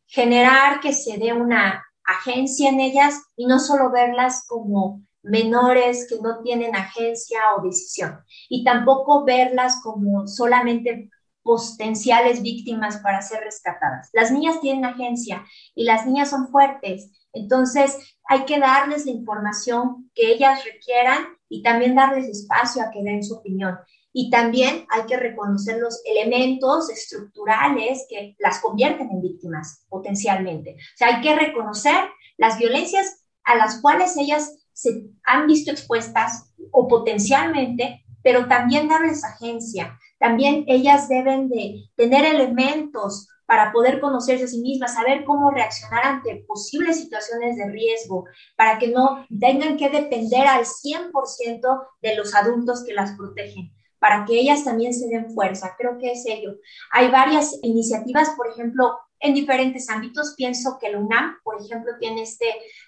generar 0.08 0.80
que 0.80 0.94
se 0.94 1.18
dé 1.18 1.34
una 1.34 1.84
agencia 2.06 2.70
en 2.70 2.80
ellas 2.80 3.22
y 3.36 3.46
no 3.46 3.60
solo 3.60 3.92
verlas 3.92 4.46
como 4.48 5.02
menores 5.24 6.08
que 6.10 6.16
no 6.22 6.42
tienen 6.42 6.76
agencia 6.76 7.40
o 7.58 7.64
decisión 7.64 8.20
y 8.50 8.64
tampoco 8.64 9.26
verlas 9.26 9.82
como 9.84 10.28
solamente 10.28 11.10
potenciales 11.44 12.42
víctimas 12.42 12.98
para 12.98 13.22
ser 13.22 13.42
rescatadas. 13.44 14.10
Las 14.14 14.32
niñas 14.32 14.60
tienen 14.60 14.86
agencia 14.86 15.46
y 15.76 15.86
las 15.86 16.06
niñas 16.06 16.30
son 16.30 16.50
fuertes, 16.50 17.10
entonces 17.38 17.98
hay 18.28 18.46
que 18.46 18.60
darles 18.60 19.06
la 19.06 19.12
información 19.12 20.10
que 20.14 20.32
ellas 20.32 20.64
requieran 20.66 21.26
y 21.50 21.64
también 21.64 21.96
darles 21.96 22.28
espacio 22.28 22.84
a 22.84 22.92
que 22.92 23.04
den 23.04 23.24
su 23.24 23.36
opinión. 23.36 23.78
Y 24.12 24.30
también 24.30 24.86
hay 24.90 25.06
que 25.06 25.18
reconocer 25.18 25.78
los 25.78 26.02
elementos 26.06 26.90
estructurales 26.90 28.06
que 28.10 28.36
las 28.40 28.60
convierten 28.60 29.10
en 29.12 29.22
víctimas 29.22 29.86
potencialmente. 29.90 30.74
O 30.74 30.98
sea, 30.98 31.16
hay 31.16 31.22
que 31.22 31.36
reconocer 31.36 31.96
las 32.38 32.58
violencias 32.58 33.24
a 33.44 33.56
las 33.56 33.80
cuales 33.80 34.18
ellas 34.18 34.56
se 34.74 35.06
han 35.24 35.48
visto 35.48 35.72
expuestas 35.72 36.54
o 36.72 36.88
potencialmente, 36.88 38.04
pero 38.22 38.48
también 38.48 38.88
darles 38.88 39.24
agencia. 39.24 39.98
También 40.20 40.66
ellas 40.68 41.08
deben 41.08 41.48
de 41.50 41.84
tener 41.96 42.26
elementos 42.26 43.30
para 43.48 43.72
poder 43.72 44.00
conocerse 44.00 44.44
a 44.44 44.48
sí 44.48 44.62
mismas, 44.62 44.94
saber 44.94 45.24
cómo 45.26 45.50
reaccionar 45.50 46.06
ante 46.06 46.44
posibles 46.48 47.00
situaciones 47.00 47.56
de 47.56 47.72
riesgo, 47.72 48.26
para 48.56 48.78
que 48.78 48.90
no 48.90 49.26
tengan 49.40 49.78
que 49.78 49.90
depender 49.90 50.46
al 50.46 50.66
100% 50.66 51.88
de 52.02 52.16
los 52.16 52.36
adultos 52.36 52.84
que 52.86 52.94
las 52.94 53.18
protegen 53.18 53.74
para 54.00 54.26
que 54.26 54.40
ellas 54.40 54.64
también 54.64 54.94
se 54.94 55.08
den 55.08 55.32
fuerza. 55.32 55.76
Creo 55.78 55.98
que 55.98 56.12
es 56.12 56.24
ello. 56.28 56.56
Hay 56.92 57.10
varias 57.10 57.58
iniciativas, 57.64 58.30
por 58.38 58.48
ejemplo, 58.48 58.96
en 59.20 59.34
diferentes 59.34 59.90
ámbitos. 59.90 60.36
Pienso 60.38 60.78
que 60.80 60.92
la 60.92 61.00
UNAM, 61.00 61.38
por 61.44 61.60
ejemplo, 61.62 61.94
tiene 62.00 62.22
este 62.22 62.46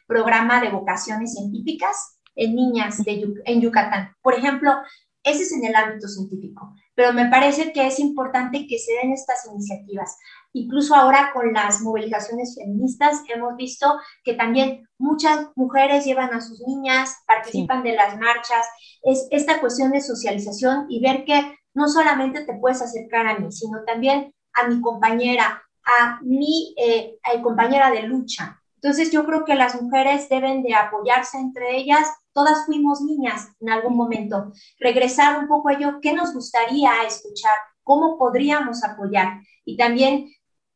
programa 0.07 0.61
de 0.61 0.69
vocaciones 0.69 1.33
científicas 1.33 2.19
en 2.35 2.55
niñas 2.55 3.03
de, 3.03 3.33
en 3.45 3.61
Yucatán. 3.61 4.15
Por 4.21 4.35
ejemplo, 4.35 4.71
ese 5.23 5.43
es 5.43 5.51
en 5.51 5.65
el 5.65 5.75
ámbito 5.75 6.07
científico, 6.07 6.73
pero 6.99 7.13
me 7.13 7.27
parece 7.27 7.71
que 7.71 7.87
es 7.87 7.97
importante 7.97 8.67
que 8.67 8.77
se 8.77 8.91
den 8.91 9.13
estas 9.13 9.45
iniciativas. 9.49 10.17
Incluso 10.51 10.93
ahora 10.93 11.31
con 11.33 11.53
las 11.53 11.79
movilizaciones 11.79 12.57
feministas 12.59 13.21
hemos 13.33 13.55
visto 13.55 13.97
que 14.25 14.33
también 14.33 14.85
muchas 14.97 15.47
mujeres 15.55 16.03
llevan 16.03 16.33
a 16.33 16.41
sus 16.41 16.59
niñas, 16.67 17.15
participan 17.25 17.83
de 17.83 17.93
las 17.93 18.17
marchas. 18.17 18.67
Es 19.01 19.29
esta 19.31 19.61
cuestión 19.61 19.91
de 19.91 20.01
socialización 20.01 20.87
y 20.89 21.01
ver 21.01 21.23
que 21.23 21.55
no 21.73 21.87
solamente 21.87 22.43
te 22.43 22.57
puedes 22.59 22.81
acercar 22.81 23.27
a 23.27 23.39
mí, 23.39 23.49
sino 23.49 23.81
también 23.85 24.35
a 24.51 24.67
mi 24.67 24.81
compañera, 24.81 25.63
a 25.85 26.19
mi 26.21 26.75
eh, 26.77 27.17
compañera 27.41 27.91
de 27.91 28.01
lucha. 28.01 28.59
Entonces 28.75 29.09
yo 29.09 29.25
creo 29.25 29.45
que 29.45 29.55
las 29.55 29.81
mujeres 29.81 30.27
deben 30.27 30.63
de 30.63 30.75
apoyarse 30.75 31.37
entre 31.37 31.77
ellas. 31.77 32.09
Todas 32.33 32.65
fuimos 32.65 33.01
niñas 33.01 33.49
en 33.59 33.69
algún 33.69 33.95
momento. 33.95 34.51
Regresar 34.79 35.39
un 35.39 35.47
poco 35.47 35.69
a 35.69 35.73
ello, 35.73 35.99
¿qué 36.01 36.13
nos 36.13 36.33
gustaría 36.33 37.03
escuchar? 37.05 37.55
¿Cómo 37.83 38.17
podríamos 38.17 38.83
apoyar? 38.83 39.41
Y 39.65 39.77
también 39.77 40.31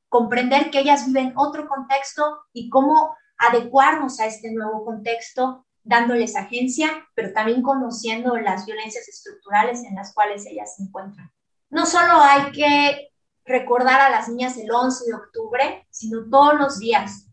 comprender 0.09 0.69
que 0.69 0.79
ellas 0.79 1.05
viven 1.05 1.33
otro 1.35 1.67
contexto 1.67 2.43
y 2.53 2.69
cómo 2.69 3.15
adecuarnos 3.37 4.19
a 4.19 4.25
este 4.25 4.51
nuevo 4.51 4.85
contexto, 4.85 5.65
dándoles 5.83 6.35
agencia, 6.35 6.89
pero 7.15 7.33
también 7.33 7.61
conociendo 7.61 8.37
las 8.37 8.65
violencias 8.65 9.07
estructurales 9.07 9.83
en 9.83 9.95
las 9.95 10.13
cuales 10.13 10.45
ellas 10.45 10.75
se 10.75 10.83
encuentran. 10.83 11.31
No 11.69 11.85
solo 11.85 12.21
hay 12.21 12.51
que 12.51 13.09
recordar 13.45 13.99
a 14.01 14.09
las 14.09 14.29
niñas 14.29 14.57
el 14.57 14.71
11 14.71 15.05
de 15.05 15.13
octubre, 15.15 15.87
sino 15.89 16.29
todos 16.29 16.55
los 16.55 16.79
días. 16.79 17.27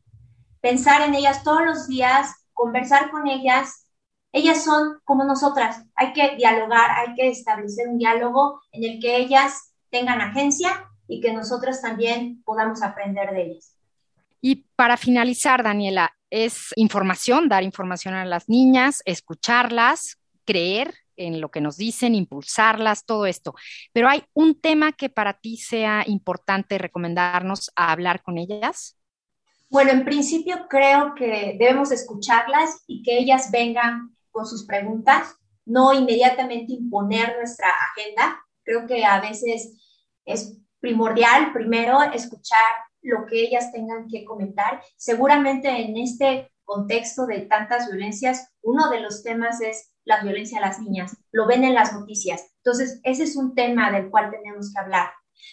Pensar 0.60 1.02
en 1.02 1.14
ellas 1.14 1.42
todos 1.42 1.64
los 1.64 1.86
días, 1.86 2.34
conversar 2.52 3.10
con 3.10 3.26
ellas. 3.28 3.86
Ellas 4.32 4.64
son 4.64 5.00
como 5.04 5.24
nosotras. 5.24 5.84
Hay 5.94 6.12
que 6.12 6.36
dialogar, 6.36 6.90
hay 6.90 7.14
que 7.14 7.28
establecer 7.28 7.88
un 7.88 7.98
diálogo 7.98 8.60
en 8.72 8.84
el 8.84 9.00
que 9.00 9.16
ellas 9.16 9.72
tengan 9.90 10.20
agencia 10.20 10.88
y 11.08 11.20
que 11.20 11.32
nosotros 11.32 11.80
también 11.80 12.42
podamos 12.44 12.82
aprender 12.82 13.30
de 13.32 13.42
ellos. 13.42 13.74
Y 14.40 14.66
para 14.76 14.96
finalizar, 14.96 15.62
Daniela, 15.62 16.14
es 16.30 16.72
información, 16.76 17.48
dar 17.48 17.64
información 17.64 18.14
a 18.14 18.24
las 18.24 18.48
niñas, 18.48 19.02
escucharlas, 19.04 20.18
creer 20.44 20.94
en 21.16 21.40
lo 21.40 21.50
que 21.50 21.60
nos 21.60 21.76
dicen, 21.76 22.14
impulsarlas, 22.14 23.04
todo 23.04 23.26
esto. 23.26 23.54
Pero 23.92 24.08
hay 24.08 24.24
un 24.32 24.58
tema 24.58 24.92
que 24.92 25.10
para 25.10 25.34
ti 25.34 25.56
sea 25.56 26.04
importante 26.06 26.78
recomendarnos 26.78 27.70
a 27.76 27.92
hablar 27.92 28.22
con 28.22 28.38
ellas. 28.38 28.96
Bueno, 29.68 29.90
en 29.90 30.04
principio 30.04 30.66
creo 30.68 31.14
que 31.14 31.56
debemos 31.58 31.92
escucharlas 31.92 32.82
y 32.86 33.02
que 33.02 33.18
ellas 33.18 33.50
vengan 33.52 34.16
con 34.30 34.46
sus 34.46 34.66
preguntas, 34.66 35.34
no 35.64 35.92
inmediatamente 35.92 36.72
imponer 36.72 37.36
nuestra 37.36 37.68
agenda. 37.68 38.40
Creo 38.62 38.86
que 38.86 39.04
a 39.04 39.20
veces 39.20 39.76
es 40.24 40.58
primordial 40.80 41.52
primero 41.52 42.02
escuchar 42.02 42.58
lo 43.02 43.26
que 43.26 43.42
ellas 43.42 43.72
tengan 43.72 44.08
que 44.08 44.24
comentar. 44.24 44.82
Seguramente 44.96 45.68
en 45.68 45.96
este 45.96 46.50
contexto 46.64 47.26
de 47.26 47.40
tantas 47.42 47.88
violencias, 47.88 48.52
uno 48.62 48.90
de 48.90 49.00
los 49.00 49.22
temas 49.22 49.60
es 49.60 49.92
la 50.04 50.22
violencia 50.22 50.58
a 50.58 50.62
las 50.62 50.80
niñas. 50.80 51.16
Lo 51.32 51.46
ven 51.46 51.64
en 51.64 51.74
las 51.74 51.92
noticias. 51.92 52.52
Entonces, 52.56 53.00
ese 53.04 53.24
es 53.24 53.36
un 53.36 53.54
tema 53.54 53.90
del 53.90 54.10
cual 54.10 54.30
tenemos 54.30 54.72
que 54.72 54.80
hablar 54.80 55.10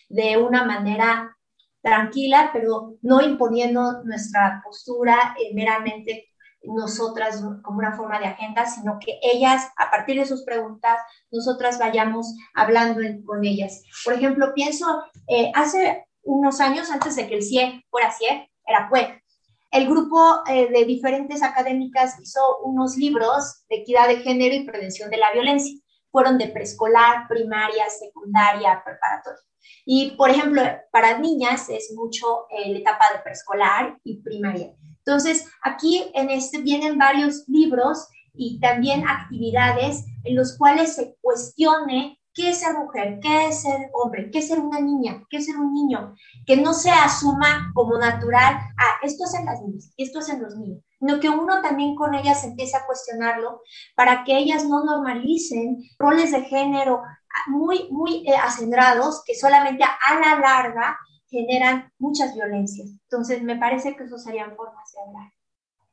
de 0.09 0.37
una 0.37 0.65
manera 0.65 1.35
tranquila, 1.81 2.49
pero 2.53 2.97
no 3.01 3.21
imponiendo 3.21 4.03
nuestra 4.03 4.61
postura 4.63 5.35
eh, 5.39 5.53
meramente 5.53 6.27
nosotras 6.75 7.41
como 7.63 7.79
una 7.79 7.95
forma 7.95 8.19
de 8.19 8.27
agenda, 8.27 8.65
sino 8.65 8.97
que 8.99 9.19
ellas, 9.21 9.69
a 9.77 9.89
partir 9.89 10.19
de 10.19 10.25
sus 10.25 10.43
preguntas, 10.43 10.97
nosotras 11.31 11.79
vayamos 11.79 12.35
hablando 12.53 13.01
con 13.25 13.45
ellas. 13.45 13.83
Por 14.03 14.13
ejemplo, 14.13 14.53
pienso, 14.53 14.85
eh, 15.27 15.51
hace 15.55 16.07
unos 16.23 16.59
años, 16.59 16.91
antes 16.91 17.15
de 17.15 17.27
que 17.27 17.35
el 17.35 17.43
CIE 17.43 17.85
fuera 17.89 18.11
CIE, 18.11 18.51
era 18.65 18.89
PUEC, 18.89 19.23
el 19.71 19.87
grupo 19.87 20.43
eh, 20.49 20.69
de 20.69 20.85
diferentes 20.85 21.43
académicas 21.43 22.17
hizo 22.21 22.39
unos 22.63 22.95
libros 22.95 23.65
de 23.69 23.77
equidad 23.77 24.07
de 24.07 24.17
género 24.17 24.55
y 24.55 24.65
prevención 24.65 25.09
de 25.09 25.17
la 25.17 25.31
violencia. 25.33 25.77
Fueron 26.09 26.37
de 26.37 26.47
preescolar, 26.47 27.27
primaria, 27.27 27.89
secundaria, 27.89 28.81
preparatoria. 28.83 29.41
Y, 29.85 30.11
por 30.11 30.29
ejemplo, 30.29 30.61
para 30.91 31.19
niñas 31.19 31.69
es 31.69 31.93
mucho 31.95 32.47
eh, 32.49 32.71
la 32.71 32.79
etapa 32.79 33.05
de 33.13 33.19
preescolar 33.19 33.99
y 34.03 34.21
primaria. 34.21 34.73
Entonces, 35.07 35.45
aquí 35.61 36.11
en 36.15 36.29
este 36.29 36.57
vienen 36.61 36.97
varios 36.97 37.45
libros 37.47 38.09
y 38.33 38.59
también 38.59 39.07
actividades 39.07 40.03
en 40.25 40.35
los 40.35 40.57
cuales 40.57 40.95
se 40.95 41.15
cuestione 41.21 42.19
qué 42.33 42.49
es 42.49 42.59
ser 42.59 42.77
mujer, 42.77 43.19
qué 43.21 43.47
es 43.47 43.61
ser 43.61 43.89
hombre, 43.93 44.29
qué 44.29 44.39
es 44.39 44.49
ser 44.49 44.59
una 44.59 44.81
niña, 44.81 45.23
qué 45.29 45.37
es 45.37 45.45
ser 45.45 45.55
un 45.55 45.73
niño, 45.73 46.13
que 46.45 46.57
no 46.57 46.73
se 46.73 46.91
asuma 46.91 47.71
como 47.73 47.97
natural, 47.97 48.57
ah, 48.77 48.99
esto 49.01 49.23
es 49.23 49.33
en 49.35 49.45
las 49.45 49.61
niñas, 49.61 49.93
esto 49.95 50.19
es 50.19 50.27
en 50.27 50.43
los 50.43 50.57
niños, 50.57 50.83
sino 50.99 51.21
que 51.21 51.29
uno 51.29 51.61
también 51.61 51.95
con 51.95 52.13
ellas 52.13 52.43
empiece 52.43 52.75
a 52.75 52.85
cuestionarlo 52.85 53.61
para 53.95 54.25
que 54.25 54.37
ellas 54.37 54.65
no 54.65 54.83
normalicen 54.83 55.77
roles 55.97 56.33
de 56.33 56.43
género 56.43 57.01
muy, 57.47 57.87
muy 57.91 58.27
eh, 58.27 58.35
acendrados 58.35 59.23
que 59.25 59.35
solamente 59.35 59.85
a 59.85 60.19
la 60.19 60.37
larga 60.37 60.97
generan 61.29 61.91
muchas 61.97 62.33
violencias. 62.35 62.89
Entonces, 62.89 63.41
me 63.43 63.57
parece 63.57 63.95
que 63.95 64.03
eso 64.03 64.17
serían 64.17 64.55
formas 64.55 64.91
de 64.93 65.01
hablar. 65.01 65.33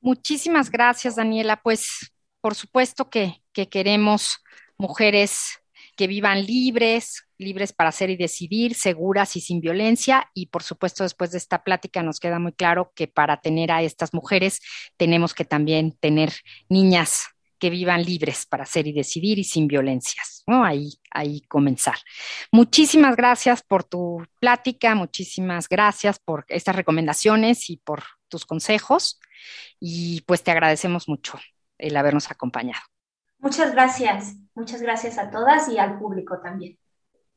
Muchísimas 0.00 0.70
gracias, 0.70 1.16
Daniela. 1.16 1.60
Pues, 1.62 2.12
por 2.40 2.54
supuesto 2.54 3.08
que, 3.08 3.42
que 3.52 3.68
queremos 3.68 4.38
mujeres 4.76 5.60
que 5.96 6.06
vivan 6.06 6.44
libres, 6.44 7.26
libres 7.38 7.72
para 7.72 7.90
hacer 7.90 8.10
y 8.10 8.16
decidir, 8.16 8.74
seguras 8.74 9.36
y 9.36 9.40
sin 9.40 9.60
violencia. 9.60 10.30
Y 10.34 10.46
por 10.46 10.62
supuesto, 10.62 11.04
después 11.04 11.30
de 11.30 11.38
esta 11.38 11.62
plática 11.62 12.02
nos 12.02 12.20
queda 12.20 12.38
muy 12.38 12.52
claro 12.52 12.92
que 12.94 13.06
para 13.08 13.40
tener 13.40 13.70
a 13.70 13.82
estas 13.82 14.12
mujeres 14.12 14.60
tenemos 14.96 15.34
que 15.34 15.44
también 15.44 15.92
tener 15.92 16.32
niñas 16.68 17.33
que 17.58 17.70
vivan 17.70 18.02
libres 18.02 18.46
para 18.46 18.64
hacer 18.64 18.86
y 18.86 18.92
decidir 18.92 19.38
y 19.38 19.44
sin 19.44 19.66
violencias, 19.66 20.42
¿no? 20.46 20.64
Ahí, 20.64 20.94
ahí 21.10 21.40
comenzar. 21.42 21.96
Muchísimas 22.52 23.16
gracias 23.16 23.62
por 23.62 23.84
tu 23.84 24.24
plática, 24.40 24.94
muchísimas 24.94 25.68
gracias 25.68 26.18
por 26.18 26.44
estas 26.48 26.76
recomendaciones 26.76 27.70
y 27.70 27.76
por 27.78 28.02
tus 28.28 28.44
consejos 28.44 29.20
y 29.80 30.22
pues 30.22 30.42
te 30.42 30.50
agradecemos 30.50 31.08
mucho 31.08 31.38
el 31.78 31.96
habernos 31.96 32.30
acompañado. 32.30 32.82
Muchas 33.38 33.72
gracias, 33.72 34.36
muchas 34.54 34.80
gracias 34.80 35.18
a 35.18 35.30
todas 35.30 35.68
y 35.68 35.78
al 35.78 35.98
público 35.98 36.40
también. 36.40 36.78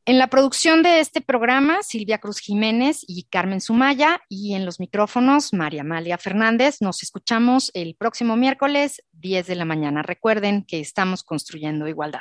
En 0.08 0.16
la 0.16 0.28
producción 0.28 0.82
de 0.82 1.00
este 1.00 1.20
programa, 1.20 1.82
Silvia 1.82 2.16
Cruz 2.16 2.38
Jiménez 2.38 3.04
y 3.06 3.24
Carmen 3.24 3.60
Sumaya, 3.60 4.22
y 4.30 4.54
en 4.54 4.64
los 4.64 4.80
micrófonos, 4.80 5.52
María 5.52 5.82
Amalia 5.82 6.16
Fernández. 6.16 6.78
Nos 6.80 7.02
escuchamos 7.02 7.70
el 7.74 7.94
próximo 7.94 8.34
miércoles, 8.34 9.02
10 9.12 9.46
de 9.46 9.54
la 9.54 9.66
mañana. 9.66 10.02
Recuerden 10.02 10.64
que 10.64 10.80
estamos 10.80 11.22
construyendo 11.22 11.86
igualdad. 11.88 12.20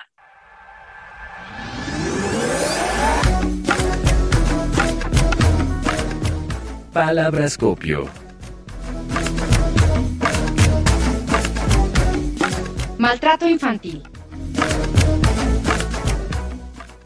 Palabrascopio. 6.91 8.09
Maltrato 12.97 13.47
infantil. 13.47 14.03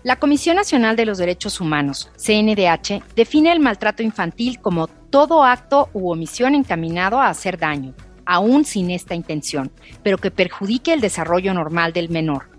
La 0.04 0.16
Comisión 0.16 0.56
Nacional 0.56 0.96
de 0.96 1.06
los 1.06 1.20
Derechos 1.20 1.62
Humanos, 1.62 2.12
CNDH, 2.18 3.04
define 3.16 3.52
el 3.52 3.60
maltrato 3.60 4.02
infantil 4.02 4.60
como 4.60 4.88
todo 4.88 5.44
acto 5.44 5.90
u 5.94 6.12
omisión 6.12 6.56
encaminado 6.56 7.20
a 7.22 7.30
hacer 7.30 7.60
daño, 7.60 7.94
aún 8.26 8.66
sin 8.66 8.90
esta 8.90 9.14
intención, 9.14 9.72
pero 10.04 10.18
que 10.18 10.32
perjudique 10.32 10.94
el 10.94 11.02
desarrollo 11.02 11.54
normal 11.54 11.94
del 11.94 12.10
menor, 12.10 12.52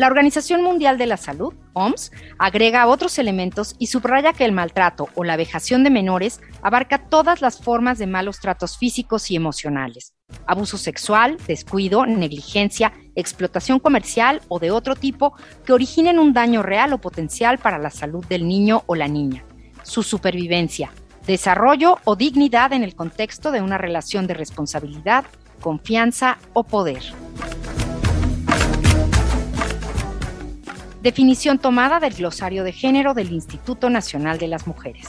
la 0.00 0.06
Organización 0.06 0.62
Mundial 0.62 0.96
de 0.96 1.04
la 1.04 1.18
Salud, 1.18 1.52
OMS, 1.74 2.12
agrega 2.38 2.86
otros 2.86 3.18
elementos 3.18 3.74
y 3.78 3.88
subraya 3.88 4.32
que 4.32 4.46
el 4.46 4.52
maltrato 4.52 5.08
o 5.14 5.24
la 5.24 5.36
vejación 5.36 5.84
de 5.84 5.90
menores 5.90 6.40
abarca 6.62 7.08
todas 7.08 7.42
las 7.42 7.60
formas 7.60 7.98
de 7.98 8.06
malos 8.06 8.40
tratos 8.40 8.78
físicos 8.78 9.30
y 9.30 9.36
emocionales. 9.36 10.14
Abuso 10.46 10.78
sexual, 10.78 11.36
descuido, 11.46 12.06
negligencia, 12.06 12.92
explotación 13.14 13.78
comercial 13.78 14.42
o 14.48 14.58
de 14.58 14.70
otro 14.70 14.96
tipo 14.96 15.34
que 15.64 15.72
originen 15.72 16.18
un 16.18 16.32
daño 16.32 16.62
real 16.62 16.92
o 16.92 16.98
potencial 16.98 17.58
para 17.58 17.78
la 17.78 17.90
salud 17.90 18.24
del 18.26 18.46
niño 18.46 18.82
o 18.86 18.94
la 18.94 19.08
niña. 19.08 19.44
Su 19.82 20.02
supervivencia, 20.02 20.92
desarrollo 21.26 21.98
o 22.04 22.16
dignidad 22.16 22.72
en 22.72 22.82
el 22.82 22.94
contexto 22.94 23.52
de 23.52 23.60
una 23.60 23.78
relación 23.78 24.26
de 24.26 24.34
responsabilidad, 24.34 25.24
confianza 25.60 26.38
o 26.52 26.64
poder. 26.64 27.02
Definición 31.02 31.58
tomada 31.58 31.98
del 31.98 32.12
glosario 32.12 32.62
de 32.62 32.72
género 32.72 33.14
del 33.14 33.32
Instituto 33.32 33.88
Nacional 33.88 34.38
de 34.38 34.48
las 34.48 34.66
Mujeres. 34.66 35.08